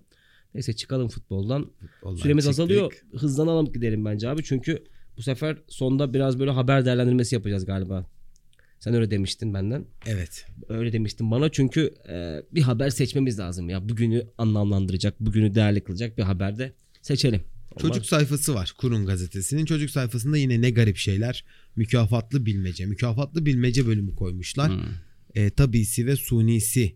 Neyse 0.53 0.73
çıkalım 0.73 1.07
futboldan. 1.07 1.71
Vallahi 2.03 2.21
Süremiz 2.21 2.45
çıktık. 2.45 2.59
azalıyor. 2.61 3.03
Hızlanalım 3.17 3.73
gidelim 3.73 4.05
bence 4.05 4.29
abi. 4.29 4.43
Çünkü 4.43 4.83
bu 5.17 5.21
sefer 5.21 5.57
sonda 5.67 6.13
biraz 6.13 6.39
böyle 6.39 6.51
haber 6.51 6.85
değerlendirmesi 6.85 7.35
yapacağız 7.35 7.65
galiba. 7.65 8.05
Sen 8.79 8.93
öyle 8.93 9.11
demiştin 9.11 9.53
benden. 9.53 9.85
Evet. 10.05 10.45
Öyle 10.69 10.93
demiştin 10.93 11.31
bana 11.31 11.49
çünkü 11.51 11.93
e, 12.09 12.41
bir 12.51 12.61
haber 12.61 12.89
seçmemiz 12.89 13.39
lazım 13.39 13.69
ya. 13.69 13.89
Bugünü 13.89 14.27
anlamlandıracak, 14.37 15.19
bugünü 15.19 15.55
değerli 15.55 15.83
kılacak 15.83 16.17
bir 16.17 16.23
haber 16.23 16.57
de 16.57 16.73
seçelim. 17.01 17.41
Olmaz. 17.71 17.81
Çocuk 17.81 18.05
sayfası 18.05 18.55
var 18.55 18.73
Kurun 18.77 19.05
gazetesinin. 19.05 19.65
Çocuk 19.65 19.89
sayfasında 19.89 20.37
yine 20.37 20.61
ne 20.61 20.71
garip 20.71 20.97
şeyler. 20.97 21.45
Mükafatlı 21.75 22.45
bilmece. 22.45 22.85
Mükafatlı 22.85 23.45
bilmece 23.45 23.87
bölümü 23.87 24.15
koymuşlar. 24.15 24.71
Hmm. 24.71 24.83
E, 25.35 25.49
tabisi 25.49 26.05
ve 26.05 26.15
sunisi 26.15 26.95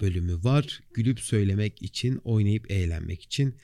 bölümü 0.00 0.44
var. 0.44 0.80
Gülüp 0.94 1.20
söylemek 1.20 1.82
için, 1.82 2.20
oynayıp 2.24 2.70
eğlenmek 2.70 3.22
için. 3.22 3.54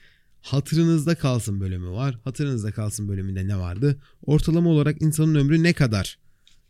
Hatırınızda 0.41 1.15
kalsın 1.15 1.61
bölümü 1.61 1.91
var. 1.91 2.19
Hatırınızda 2.25 2.73
kalsın 2.73 3.09
bölümünde 3.09 3.49
ne 3.49 3.57
vardı? 3.57 4.03
Ortalama 4.27 4.71
olarak 4.71 5.03
insanın 5.03 5.35
ömrü 5.35 5.63
ne 5.63 5.73
kadar 5.73 6.19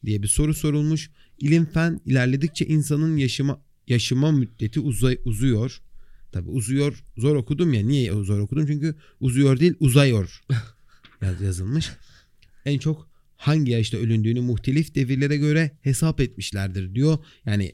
diye 0.04 0.22
bir 0.22 0.28
soru 0.28 0.54
sorulmuş. 0.54 1.10
İlim 1.38 1.66
fen 1.66 2.00
ilerledikçe 2.06 2.66
insanın 2.66 3.16
yaşama 3.16 3.60
yaşama 3.88 4.32
müddeti 4.32 4.80
uzay, 4.80 5.18
uzuyor. 5.24 5.82
Tabi 6.32 6.48
uzuyor 6.48 7.04
zor 7.16 7.36
okudum 7.36 7.72
ya. 7.72 7.82
Niye 7.82 8.12
zor 8.12 8.38
okudum? 8.38 8.66
Çünkü 8.66 8.94
uzuyor 9.20 9.60
değil 9.60 9.74
uzayıyor 9.80 10.42
yaz- 11.22 11.40
yazılmış. 11.40 11.90
En 12.64 12.78
çok 12.78 13.08
hangi 13.36 13.70
yaşta 13.70 13.96
ölündüğünü 13.98 14.40
muhtelif 14.40 14.94
devirlere 14.94 15.36
göre 15.36 15.70
hesap 15.80 16.20
etmişlerdir 16.20 16.94
diyor. 16.94 17.18
Yani 17.46 17.72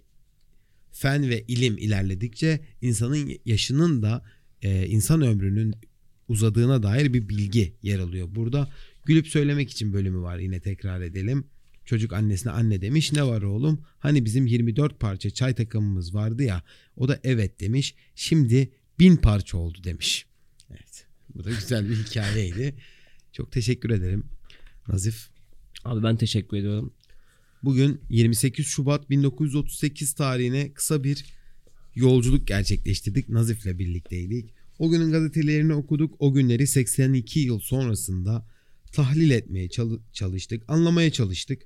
fen 0.92 1.28
ve 1.28 1.44
ilim 1.48 1.78
ilerledikçe 1.78 2.60
insanın 2.82 3.32
yaşının 3.44 4.02
da 4.02 4.24
e, 4.62 4.86
insan 4.86 5.22
ömrünün 5.22 5.74
uzadığına 6.28 6.82
dair 6.82 7.12
bir 7.12 7.28
bilgi 7.28 7.74
yer 7.82 7.98
alıyor. 7.98 8.28
Burada 8.34 8.70
gülüp 9.04 9.28
söylemek 9.28 9.70
için 9.70 9.92
bölümü 9.92 10.20
var 10.20 10.38
yine 10.38 10.60
tekrar 10.60 11.00
edelim. 11.00 11.44
Çocuk 11.84 12.12
annesine 12.12 12.52
anne 12.52 12.80
demiş 12.80 13.12
ne 13.12 13.22
var 13.22 13.42
oğlum? 13.42 13.80
Hani 13.98 14.24
bizim 14.24 14.46
24 14.46 15.00
parça 15.00 15.30
çay 15.30 15.54
takımımız 15.54 16.14
vardı 16.14 16.42
ya 16.42 16.62
o 16.96 17.08
da 17.08 17.20
evet 17.24 17.60
demiş. 17.60 17.94
Şimdi 18.14 18.72
bin 18.98 19.16
parça 19.16 19.58
oldu 19.58 19.78
demiş. 19.84 20.26
Evet 20.70 21.06
bu 21.34 21.44
da 21.44 21.50
güzel 21.50 21.88
bir 21.88 21.96
hikayeydi. 21.96 22.74
Çok 23.32 23.52
teşekkür 23.52 23.90
ederim 23.90 24.24
Nazif. 24.88 25.28
Abi 25.84 26.02
ben 26.02 26.16
teşekkür 26.16 26.56
ediyorum. 26.56 26.92
Bugün 27.64 28.00
28 28.10 28.66
Şubat 28.66 29.10
1938 29.10 30.12
tarihine 30.12 30.72
kısa 30.72 31.04
bir 31.04 31.24
yolculuk 31.94 32.46
gerçekleştirdik. 32.48 33.28
Nazif'le 33.28 33.78
birlikteydik. 33.78 34.54
O 34.78 34.90
günün 34.90 35.12
gazetelerini 35.12 35.74
okuduk. 35.74 36.14
O 36.18 36.32
günleri 36.34 36.66
82 36.66 37.40
yıl 37.40 37.58
sonrasında 37.60 38.46
tahlil 38.92 39.30
etmeye 39.30 39.68
çalı- 39.68 40.00
çalıştık, 40.12 40.62
anlamaya 40.68 41.12
çalıştık. 41.12 41.62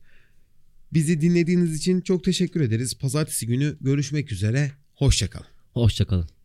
Bizi 0.93 1.21
dinlediğiniz 1.21 1.77
için 1.77 2.01
çok 2.01 2.25
teşekkür 2.25 2.61
ederiz. 2.61 2.95
Pazartesi 2.99 3.47
günü 3.47 3.77
görüşmek 3.81 4.33
üzere. 4.33 4.73
Hoşçakalın. 4.95 5.47
Hoşçakalın. 5.73 6.42